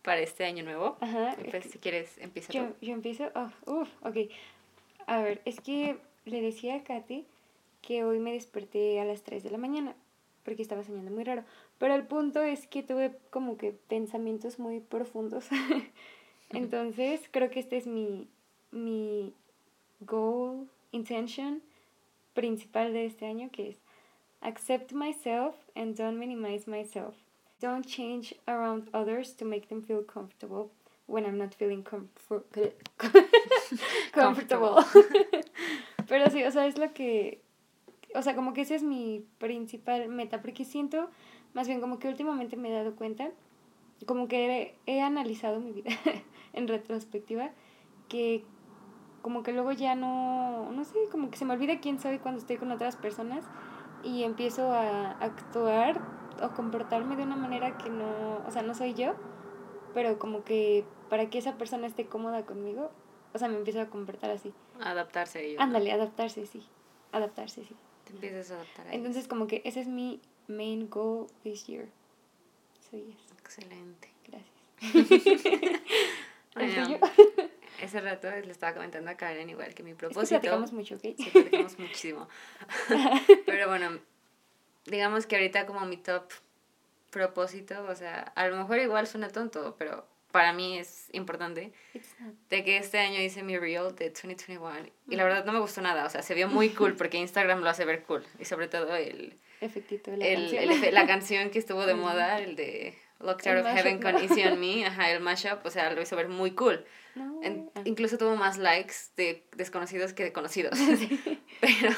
para 0.02 0.20
este 0.20 0.46
año 0.46 0.64
nuevo. 0.64 0.98
Ajá. 1.02 1.36
Y 1.44 1.50
pues, 1.50 1.66
si 1.66 1.80
quieres, 1.80 2.18
empieza 2.20 2.54
Yo, 2.54 2.68
tú. 2.68 2.76
yo 2.82 2.94
empiezo. 2.94 3.32
Oh, 3.36 3.50
uf, 3.66 3.90
ok. 4.02 4.18
A 5.08 5.22
ver, 5.22 5.42
es 5.46 5.60
que 5.60 5.98
le 6.26 6.42
decía 6.42 6.76
a 6.76 6.84
Katy 6.84 7.26
que 7.82 8.04
hoy 8.04 8.20
me 8.20 8.34
desperté 8.34 9.00
a 9.00 9.06
las 9.06 9.24
3 9.24 9.44
de 9.44 9.52
la 9.52 9.58
mañana 9.58 9.96
porque 10.44 10.62
estaba 10.62 10.84
soñando 10.84 11.12
muy 11.12 11.24
raro. 11.24 11.44
Pero 11.80 11.96
el 11.96 12.06
punto 12.06 12.42
es 12.42 12.68
que 12.68 12.84
tuve 12.84 13.18
como 13.32 13.58
que 13.58 13.72
pensamientos 13.72 14.60
muy 14.60 14.80
profundos. 14.80 15.48
Entonces, 16.52 17.22
creo 17.32 17.50
que 17.50 17.60
este 17.60 17.78
es 17.78 17.88
mi, 17.88 18.30
mi 18.72 19.34
goal, 20.02 20.70
intention 20.92 21.64
principal 22.36 22.94
de 22.94 23.06
este 23.06 23.26
año, 23.26 23.50
que 23.52 23.70
es 23.70 23.82
accept 24.42 24.92
myself 24.94 25.56
and 25.76 25.98
don't 25.98 26.20
minimize 26.20 26.70
myself. 26.70 27.16
Don't 27.60 27.86
change 27.86 28.36
around 28.46 28.90
others 28.94 29.36
to 29.38 29.46
make 29.46 29.68
them 29.70 29.82
feel 29.82 30.04
comfortable 30.04 30.72
when 31.08 31.26
I'm 31.26 31.38
not 31.38 31.56
feeling 31.56 31.84
comfor- 31.84 32.44
comfortable. 34.12 34.84
Pero 36.08 36.30
sí, 36.30 36.44
o 36.44 36.52
sea, 36.52 36.68
es 36.68 36.78
lo 36.78 36.94
que, 36.94 37.42
o 38.14 38.22
sea, 38.22 38.36
como 38.36 38.54
que 38.54 38.62
esa 38.62 38.76
es 38.76 38.84
mi 38.84 39.26
principal 39.40 40.08
meta, 40.10 40.42
porque 40.42 40.66
siento, 40.66 41.10
más 41.54 41.68
bien 41.68 41.82
como 41.82 41.98
que 41.98 42.08
últimamente 42.08 42.58
me 42.58 42.70
he 42.70 42.74
dado 42.74 42.96
cuenta, 42.96 43.32
como 44.06 44.28
que 44.28 44.76
he, 44.86 44.94
he 44.98 45.02
analizado 45.02 45.60
mi 45.60 45.72
vida 45.72 45.92
en 46.54 46.68
retrospectiva, 46.68 47.52
que 48.10 48.44
como 49.26 49.42
que 49.42 49.54
luego 49.54 49.72
ya 49.72 49.96
no, 49.96 50.72
no 50.72 50.84
sé, 50.86 51.00
como 51.10 51.32
que 51.32 51.38
se 51.40 51.46
me 51.46 51.56
olvida 51.56 51.80
quién 51.80 52.00
soy 52.00 52.20
cuando 52.20 52.40
estoy 52.40 52.58
con 52.58 52.72
otras 52.72 52.96
personas 52.96 53.44
y 54.04 54.22
empiezo 54.22 54.72
a 54.72 55.14
actuar 55.14 56.00
o 56.44 56.50
comportarme 56.50 57.16
de 57.16 57.24
una 57.24 57.36
manera 57.36 57.76
que 57.76 57.90
no, 57.90 58.44
o 58.48 58.52
sea, 58.52 58.62
no 58.62 58.76
soy 58.76 58.94
yo, 58.94 59.16
pero 59.96 60.20
como 60.20 60.44
que 60.44 60.86
para 61.10 61.28
que 61.32 61.40
esa 61.40 61.58
persona 61.58 61.88
esté 61.88 62.06
cómoda 62.06 62.46
conmigo, 62.46 62.92
o 63.34 63.40
sea, 63.40 63.48
me 63.48 63.58
empiezo 63.58 63.82
a 63.82 63.88
comportar 63.88 64.30
así. 64.30 64.54
Adaptarse 64.80 65.40
a 65.40 65.42
ello. 65.42 65.58
¿no? 65.58 65.64
Ándale, 65.64 65.92
adaptarse, 65.92 66.46
sí. 66.46 66.64
Adaptarse, 67.12 67.64
sí. 67.64 67.76
Te 68.04 68.14
empiezas 68.14 68.52
a 68.52 68.56
adaptar 68.58 68.86
a 68.86 68.90
ello. 68.90 68.98
Entonces, 69.00 69.28
como 69.28 69.48
que 69.48 69.64
ese 69.66 69.80
es 69.80 69.88
mi 69.88 70.22
main 70.48 70.88
goal 70.88 71.26
this 71.42 71.66
year. 71.66 71.88
So, 72.80 72.96
yes. 72.96 73.18
Excelente. 73.40 74.08
Gracias. 74.28 75.82
Ese 77.82 78.02
rato 78.02 78.30
le 78.30 78.52
estaba 78.52 78.74
comentando 78.74 79.10
a 79.12 79.16
Karen 79.16 79.50
igual 79.50 79.74
que 79.74 79.84
mi 79.84 79.92
Es 79.92 79.98
que 79.98 80.06
propósito. 80.08 80.40
platicamos 80.40 80.74
mucho, 80.74 80.96
¿ok? 80.96 81.02
Sí, 81.18 81.30
platicamos 81.32 81.80
muchísimo. 81.80 82.28
Pero 83.46 83.68
bueno, 83.68 84.00
digamos 84.86 85.26
que 85.26 85.36
ahorita 85.36 85.66
como 85.66 85.82
mi 85.86 85.98
top 85.98 86.32
propósito, 87.12 87.86
o 87.88 87.96
sea, 87.96 88.22
a 88.36 88.48
lo 88.48 88.58
mejor 88.58 88.80
igual 88.80 89.08
suena 89.08 89.30
tonto, 89.30 89.76
pero 89.80 90.06
para 90.34 90.52
mí 90.52 90.78
es 90.78 91.08
importante, 91.14 91.72
de 92.50 92.64
que 92.66 92.76
este 92.78 93.00
año 93.00 93.22
hice 93.22 93.42
mi 93.42 93.58
reel 93.58 93.96
de 93.96 94.10
2021 94.10 94.70
y 95.10 95.16
la 95.16 95.24
verdad 95.24 95.46
no 95.46 95.54
me 95.54 95.60
gustó 95.60 95.82
nada, 95.82 96.06
o 96.06 96.10
sea, 96.10 96.22
se 96.22 96.34
vio 96.34 96.50
muy 96.50 96.72
cool 96.72 96.94
porque 96.98 97.18
Instagram 97.18 97.62
lo 97.62 97.70
hace 97.70 97.86
ver 97.86 98.04
cool 98.04 98.26
y 98.38 98.44
sobre 98.44 98.68
todo 98.68 98.94
el, 98.98 99.34
Efectito 99.62 100.12
de 100.12 100.18
la 100.18 100.28
el, 100.28 100.52
canción. 100.52 100.84
el 100.84 100.94
la 100.94 101.08
canción 101.08 101.50
que 101.52 101.60
estuvo 101.60 101.86
de 101.86 101.94
moda, 101.96 102.40
el 102.40 102.58
de 102.58 102.98
Locked 103.20 103.48
Out 103.48 103.66
of 103.66 103.72
Heaven 103.74 104.02
con 104.02 104.14
¿no? 104.14 104.20
Easy 104.20 104.44
on 104.44 104.60
Me, 104.60 104.86
ajá, 104.86 105.12
el 105.12 105.20
mashup, 105.22 105.66
o 105.66 105.70
sea, 105.70 105.92
lo 105.92 106.02
hizo 106.02 106.16
ver 106.16 106.28
muy 106.28 106.52
cool. 106.52 106.86
No, 107.16 107.40
En- 107.44 107.72
incluso 107.86 108.18
tuvo 108.18 108.36
más 108.36 108.58
likes 108.58 108.94
de 109.16 109.44
desconocidos 109.56 110.14
que 110.14 110.24
de 110.26 110.34
conocidos. 110.34 110.78
Pero 111.62 111.92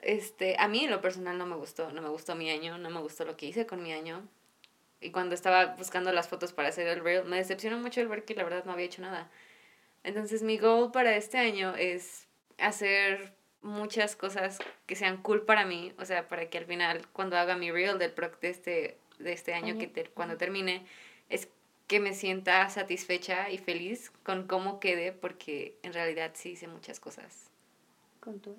este, 0.00 0.56
a 0.58 0.68
mí 0.68 0.84
en 0.84 0.90
lo 0.90 1.00
personal 1.00 1.36
no 1.38 1.46
me 1.46 1.56
gustó, 1.56 1.92
no 1.92 2.02
me 2.02 2.08
gustó 2.08 2.34
mi 2.34 2.50
año, 2.50 2.78
no 2.78 2.90
me 2.90 3.00
gustó 3.00 3.24
lo 3.24 3.36
que 3.36 3.46
hice 3.46 3.66
con 3.66 3.82
mi 3.82 3.92
año. 3.92 4.26
Y 5.00 5.10
cuando 5.10 5.34
estaba 5.34 5.76
buscando 5.76 6.12
las 6.12 6.28
fotos 6.28 6.52
para 6.52 6.68
hacer 6.68 6.86
el 6.86 7.02
reel, 7.02 7.24
me 7.24 7.36
decepcionó 7.36 7.78
mucho 7.78 8.00
el 8.00 8.08
ver 8.08 8.24
que 8.24 8.34
la 8.34 8.44
verdad 8.44 8.64
no 8.64 8.72
había 8.72 8.86
hecho 8.86 9.00
nada. 9.02 9.30
Entonces 10.04 10.42
mi 10.42 10.58
goal 10.58 10.92
para 10.92 11.16
este 11.16 11.38
año 11.38 11.74
es 11.76 12.26
hacer 12.58 13.34
muchas 13.62 14.16
cosas 14.16 14.58
que 14.86 14.96
sean 14.96 15.18
cool 15.22 15.42
para 15.44 15.64
mí, 15.64 15.92
o 15.98 16.04
sea, 16.04 16.28
para 16.28 16.48
que 16.48 16.58
al 16.58 16.64
final 16.66 17.06
cuando 17.12 17.36
haga 17.36 17.56
mi 17.56 17.70
reel 17.70 17.98
del 17.98 18.12
pro 18.12 18.30
de 18.40 18.48
este 18.50 18.98
de 19.20 19.32
este 19.32 19.54
año, 19.54 19.78
que 19.78 19.86
ter- 19.86 20.10
cuando 20.10 20.36
termine, 20.36 20.84
es 21.28 21.48
que 21.86 22.00
me 22.00 22.14
sienta 22.14 22.68
satisfecha 22.70 23.50
y 23.50 23.58
feliz 23.58 24.10
con 24.22 24.46
cómo 24.46 24.80
quede, 24.80 25.12
porque 25.12 25.76
en 25.82 25.92
realidad 25.92 26.30
sí 26.34 26.50
hice 26.50 26.68
muchas 26.68 27.00
cosas 27.00 27.50
Con 28.20 28.40
tu... 28.40 28.56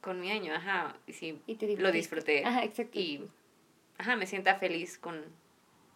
con 0.00 0.20
mi 0.20 0.30
año, 0.30 0.54
ajá, 0.54 0.96
y 1.06 1.12
sí, 1.14 1.40
Y 1.46 1.54
te 1.56 1.76
lo 1.76 1.90
disfruté. 1.92 2.44
Ajá, 2.44 2.64
exacto. 2.64 2.98
Y, 2.98 3.26
ajá, 3.98 4.16
me 4.16 4.26
sienta 4.26 4.56
feliz 4.56 4.98
con 4.98 5.24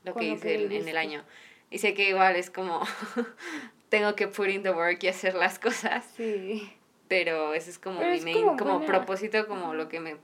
lo 0.05 0.13
Con 0.15 0.23
que 0.23 0.29
lo 0.29 0.35
hice 0.35 0.69
que 0.69 0.77
en- 0.79 0.89
el 0.89 0.97
año. 0.97 1.25
Y 1.71 1.79
sé 1.79 1.93
que 1.93 2.09
igual 2.09 2.37
es 2.37 2.51
como, 2.51 2.81
tengo 3.91 4.15
que 4.15 4.29
put 4.29 4.49
in 4.49 4.63
the 4.63 4.71
work 4.71 5.03
y 5.03 5.09
hacer 5.09 5.35
las 5.35 5.59
cosas, 5.59 6.05
Sí. 6.17 6.73
pero 7.09 7.53
ese 7.55 7.71
es 7.71 7.79
como 7.79 7.99
Pero 8.01 8.13
mi 8.13 8.19
es 8.19 8.25
main, 8.25 8.57
como 8.57 8.85
propósito, 8.87 9.47
como 9.47 9.75
lo 9.75 9.89
que 9.89 10.01
me 10.01 10.17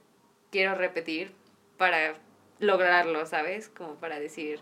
quiero 0.50 0.74
repetir 0.74 1.33
para 1.76 2.14
lograrlo, 2.58 3.26
¿sabes? 3.26 3.68
Como 3.68 3.94
para 3.94 4.18
decir, 4.18 4.60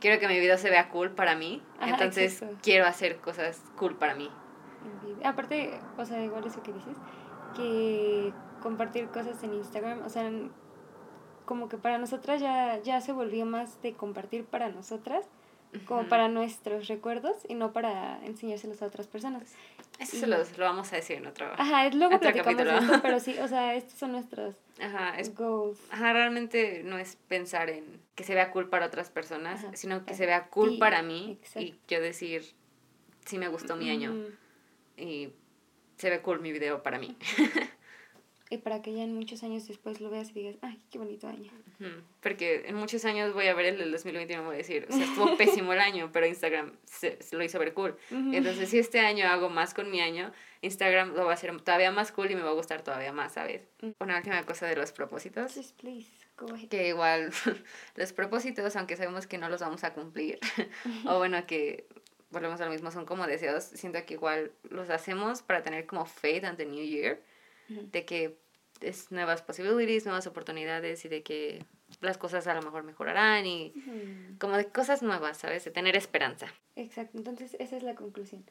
quiero 0.00 0.18
que 0.20 0.28
mi 0.28 0.38
video 0.38 0.58
se 0.58 0.70
vea 0.70 0.88
cool 0.88 1.10
para 1.10 1.36
mí, 1.36 1.62
Ajá, 1.78 1.90
entonces 1.90 2.34
exacto. 2.34 2.58
quiero 2.62 2.86
hacer 2.86 3.16
cosas 3.18 3.62
cool 3.76 3.96
para 3.96 4.14
mí. 4.14 4.30
Aparte, 5.24 5.78
o 5.98 6.04
sea, 6.04 6.22
igual 6.24 6.46
eso 6.46 6.62
que 6.62 6.72
dices, 6.72 6.96
que 7.54 8.32
compartir 8.62 9.08
cosas 9.08 9.42
en 9.42 9.54
Instagram, 9.54 10.04
o 10.04 10.08
sea, 10.08 10.30
como 11.44 11.68
que 11.68 11.76
para 11.76 11.98
nosotras 11.98 12.40
ya, 12.40 12.78
ya 12.78 13.00
se 13.00 13.12
volvió 13.12 13.44
más 13.44 13.82
de 13.82 13.92
compartir 13.94 14.44
para 14.44 14.70
nosotras, 14.70 15.26
como 15.86 16.08
para 16.08 16.28
nuestros 16.28 16.88
recuerdos 16.88 17.36
y 17.48 17.54
no 17.54 17.72
para 17.72 18.24
enseñárselos 18.24 18.82
a 18.82 18.86
otras 18.86 19.06
personas. 19.06 19.54
Eso 20.00 20.16
y- 20.16 20.20
se 20.20 20.26
los, 20.26 20.58
lo 20.58 20.64
vamos 20.64 20.92
a 20.92 20.96
decir 20.96 21.18
en 21.18 21.26
otro. 21.26 21.52
Ajá, 21.56 21.86
es 21.86 21.94
luego 21.94 22.18
platicamos 22.18 22.54
capítulo. 22.64 22.78
esto, 22.78 23.02
pero 23.02 23.20
sí, 23.20 23.38
o 23.38 23.46
sea, 23.46 23.74
estos 23.76 23.98
son 23.98 24.12
nuestros 24.12 24.56
Ajá, 24.80 25.18
es 25.18 25.34
goals. 25.34 25.78
Ajá, 25.90 26.12
realmente 26.12 26.82
no 26.84 26.98
es 26.98 27.16
pensar 27.28 27.68
en 27.70 28.00
que 28.14 28.24
se 28.24 28.34
vea 28.34 28.50
cool 28.50 28.68
para 28.68 28.86
otras 28.86 29.10
personas, 29.10 29.62
Ajá, 29.64 29.76
sino 29.76 30.04
que 30.06 30.14
se 30.14 30.26
vea 30.26 30.48
cool 30.48 30.78
para 30.78 31.02
mí 31.02 31.28
y 31.28 31.32
exacto. 31.32 31.76
yo 31.88 32.00
decir, 32.00 32.42
sí 33.26 33.38
me 33.38 33.48
gustó 33.48 33.76
mi 33.76 33.90
año 33.90 34.14
y 34.96 35.30
se 35.98 36.08
ve 36.10 36.20
cool 36.22 36.40
mi 36.40 36.50
video 36.50 36.82
para 36.82 36.98
mí. 36.98 37.16
Y 38.52 38.58
para 38.58 38.82
que 38.82 38.92
ya 38.92 39.04
en 39.04 39.14
muchos 39.14 39.44
años 39.44 39.68
después 39.68 40.00
lo 40.00 40.10
veas 40.10 40.30
y 40.30 40.32
digas, 40.32 40.56
ay, 40.60 40.80
qué 40.90 40.98
bonito 40.98 41.28
año. 41.28 41.52
Porque 42.20 42.64
en 42.66 42.74
muchos 42.74 43.04
años 43.04 43.32
voy 43.32 43.46
a 43.46 43.54
ver 43.54 43.66
el 43.66 43.78
del 43.78 43.92
2021 43.92 44.42
y 44.42 44.46
voy 44.46 44.54
a 44.56 44.58
decir, 44.58 44.88
o 44.90 44.92
sea, 44.92 45.04
estuvo 45.04 45.36
pésimo 45.38 45.72
el 45.72 45.78
año, 45.78 46.10
pero 46.12 46.26
Instagram 46.26 46.72
se, 46.84 47.22
se 47.22 47.36
lo 47.36 47.44
hizo 47.44 47.60
ver 47.60 47.72
cool. 47.74 47.96
Ujú. 48.10 48.34
Entonces, 48.34 48.68
si 48.68 48.80
este 48.80 48.98
año 48.98 49.28
hago 49.28 49.50
más 49.50 49.72
con 49.72 49.88
mi 49.88 50.00
año, 50.00 50.32
Instagram 50.62 51.14
lo 51.14 51.26
va 51.26 51.30
a 51.30 51.34
hacer 51.34 51.56
todavía 51.62 51.92
más 51.92 52.10
cool 52.10 52.32
y 52.32 52.34
me 52.34 52.42
va 52.42 52.50
a 52.50 52.54
gustar 52.54 52.82
todavía 52.82 53.12
más, 53.12 53.34
¿sabes? 53.34 53.68
Mm. 53.82 53.90
Una 54.00 54.16
última 54.16 54.44
cosa 54.44 54.66
de 54.66 54.74
los 54.74 54.90
propósitos. 54.90 55.54
Just 55.54 55.80
please, 55.80 56.10
go 56.36 56.52
ahead. 56.52 56.68
que 56.68 56.88
igual 56.88 57.30
los 57.94 58.12
propósitos, 58.12 58.74
aunque 58.74 58.96
sabemos 58.96 59.28
que 59.28 59.38
no 59.38 59.48
los 59.48 59.60
vamos 59.60 59.84
a 59.84 59.94
cumplir, 59.94 60.40
o 61.06 61.18
bueno, 61.18 61.46
que 61.46 61.86
volvemos 62.30 62.60
a 62.60 62.64
lo 62.64 62.72
mismo, 62.72 62.90
son 62.90 63.06
como 63.06 63.26
deseos, 63.26 63.62
siento 63.62 64.04
que 64.06 64.14
igual 64.14 64.52
los 64.68 64.90
hacemos 64.90 65.42
para 65.42 65.62
tener 65.62 65.86
como 65.86 66.04
faith 66.04 66.44
on 66.44 66.56
the 66.56 66.66
new 66.66 66.84
year, 66.84 67.20
De 67.92 68.04
que 68.04 68.38
es 68.80 69.10
nuevas 69.12 69.42
posibilidades, 69.42 70.04
nuevas 70.06 70.26
oportunidades 70.26 71.04
y 71.04 71.08
de 71.08 71.22
que 71.22 71.64
las 72.00 72.16
cosas 72.18 72.46
a 72.46 72.54
lo 72.54 72.62
mejor 72.62 72.82
mejorarán 72.82 73.44
y 73.46 73.72
Ujú. 73.76 74.38
como 74.38 74.56
de 74.56 74.66
cosas 74.68 75.02
nuevas, 75.02 75.36
¿sabes? 75.38 75.64
De 75.64 75.70
tener 75.70 75.96
esperanza. 75.96 76.46
Exacto, 76.76 77.18
entonces 77.18 77.56
esa 77.60 77.76
es 77.76 77.82
la 77.82 77.94
conclusión. 77.94 78.44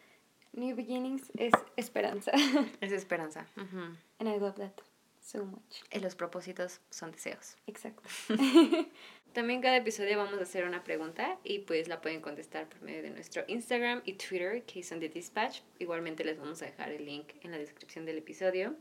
New 0.54 0.76
beginnings 0.76 1.32
es 1.38 1.54
esperanza. 1.78 2.32
Es 2.82 2.92
esperanza. 2.92 3.46
ujú. 3.56 3.80
And 4.20 4.28
I 4.30 4.40
love 4.40 4.56
that 4.56 4.74
so 5.22 5.46
much. 5.46 5.84
Y 5.92 6.00
los 6.00 6.16
propósitos 6.16 6.80
son 6.90 7.12
deseos. 7.12 7.56
Exacto. 7.68 8.04
También 9.34 9.62
cada 9.62 9.78
episodio 9.78 10.18
vamos 10.18 10.40
a 10.40 10.44
hacer 10.44 10.66
una 10.66 10.84
pregunta 10.84 11.38
y 11.44 11.60
pues 11.60 11.88
la 11.88 12.02
pueden 12.02 12.20
contestar 12.20 12.68
por 12.68 12.82
medio 12.82 13.04
de 13.04 13.12
nuestro 13.12 13.44
Instagram 13.48 14.02
y 14.06 14.14
Twitter, 14.14 14.64
que 14.64 14.82
son 14.84 15.00
de 15.00 15.08
Dispatch. 15.10 15.62
Igualmente 15.78 16.24
les 16.24 16.40
vamos 16.40 16.62
a 16.64 16.66
dejar 16.66 16.92
el 16.92 17.06
link 17.06 17.34
en 17.42 17.52
la 17.52 17.58
descripción 17.60 18.06
del 18.06 18.18
episodio. 18.18 18.76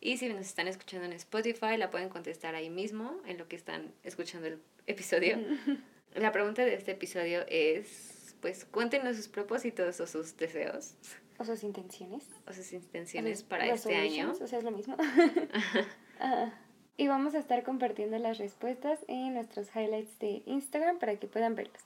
Y 0.00 0.16
si 0.18 0.28
nos 0.28 0.40
están 0.40 0.68
escuchando 0.68 1.06
en 1.06 1.12
Spotify, 1.12 1.76
la 1.76 1.90
pueden 1.90 2.08
contestar 2.08 2.54
ahí 2.54 2.70
mismo, 2.70 3.20
en 3.26 3.36
lo 3.38 3.48
que 3.48 3.56
están 3.56 3.92
escuchando 4.04 4.46
el 4.48 4.58
episodio. 4.86 5.38
La 6.14 6.32
pregunta 6.32 6.64
de 6.64 6.72
este 6.74 6.92
episodio 6.92 7.44
es, 7.48 8.34
pues 8.40 8.64
cuéntenos 8.64 9.16
sus 9.16 9.28
propósitos 9.28 10.00
o 10.00 10.06
sus 10.06 10.36
deseos 10.38 10.94
O 11.38 11.44
sus 11.44 11.62
intenciones. 11.62 12.24
o 12.46 12.52
sus 12.54 12.72
intenciones 12.72 13.42
para 13.42 13.66
este 13.66 13.94
año. 13.94 14.32
O 14.40 14.46
sea, 14.46 14.58
es 14.58 14.64
lo 14.64 14.70
mismo. 14.70 14.96
Ajá. 16.18 16.58
y 16.96 17.08
vamos 17.08 17.34
a 17.34 17.38
estar 17.40 17.62
compartiendo 17.62 18.18
las 18.18 18.38
respuestas 18.38 19.00
en 19.06 19.34
nuestros 19.34 19.68
highlights 19.76 20.18
de 20.18 20.42
Instagram 20.46 20.98
para 20.98 21.14
que 21.16 21.26
puedan 21.26 21.54
verlos. 21.54 21.82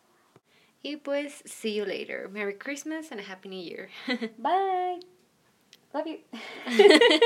Y 0.82 0.96
pues, 0.96 1.42
see 1.44 1.74
you 1.74 1.84
later. 1.84 2.28
Merry 2.28 2.56
Christmas 2.56 3.10
and 3.10 3.20
a 3.20 3.24
Happy 3.24 3.48
New 3.48 3.62
Year. 3.62 3.88
Bye. 4.38 5.00
Love 5.92 6.06
you. 6.06 7.18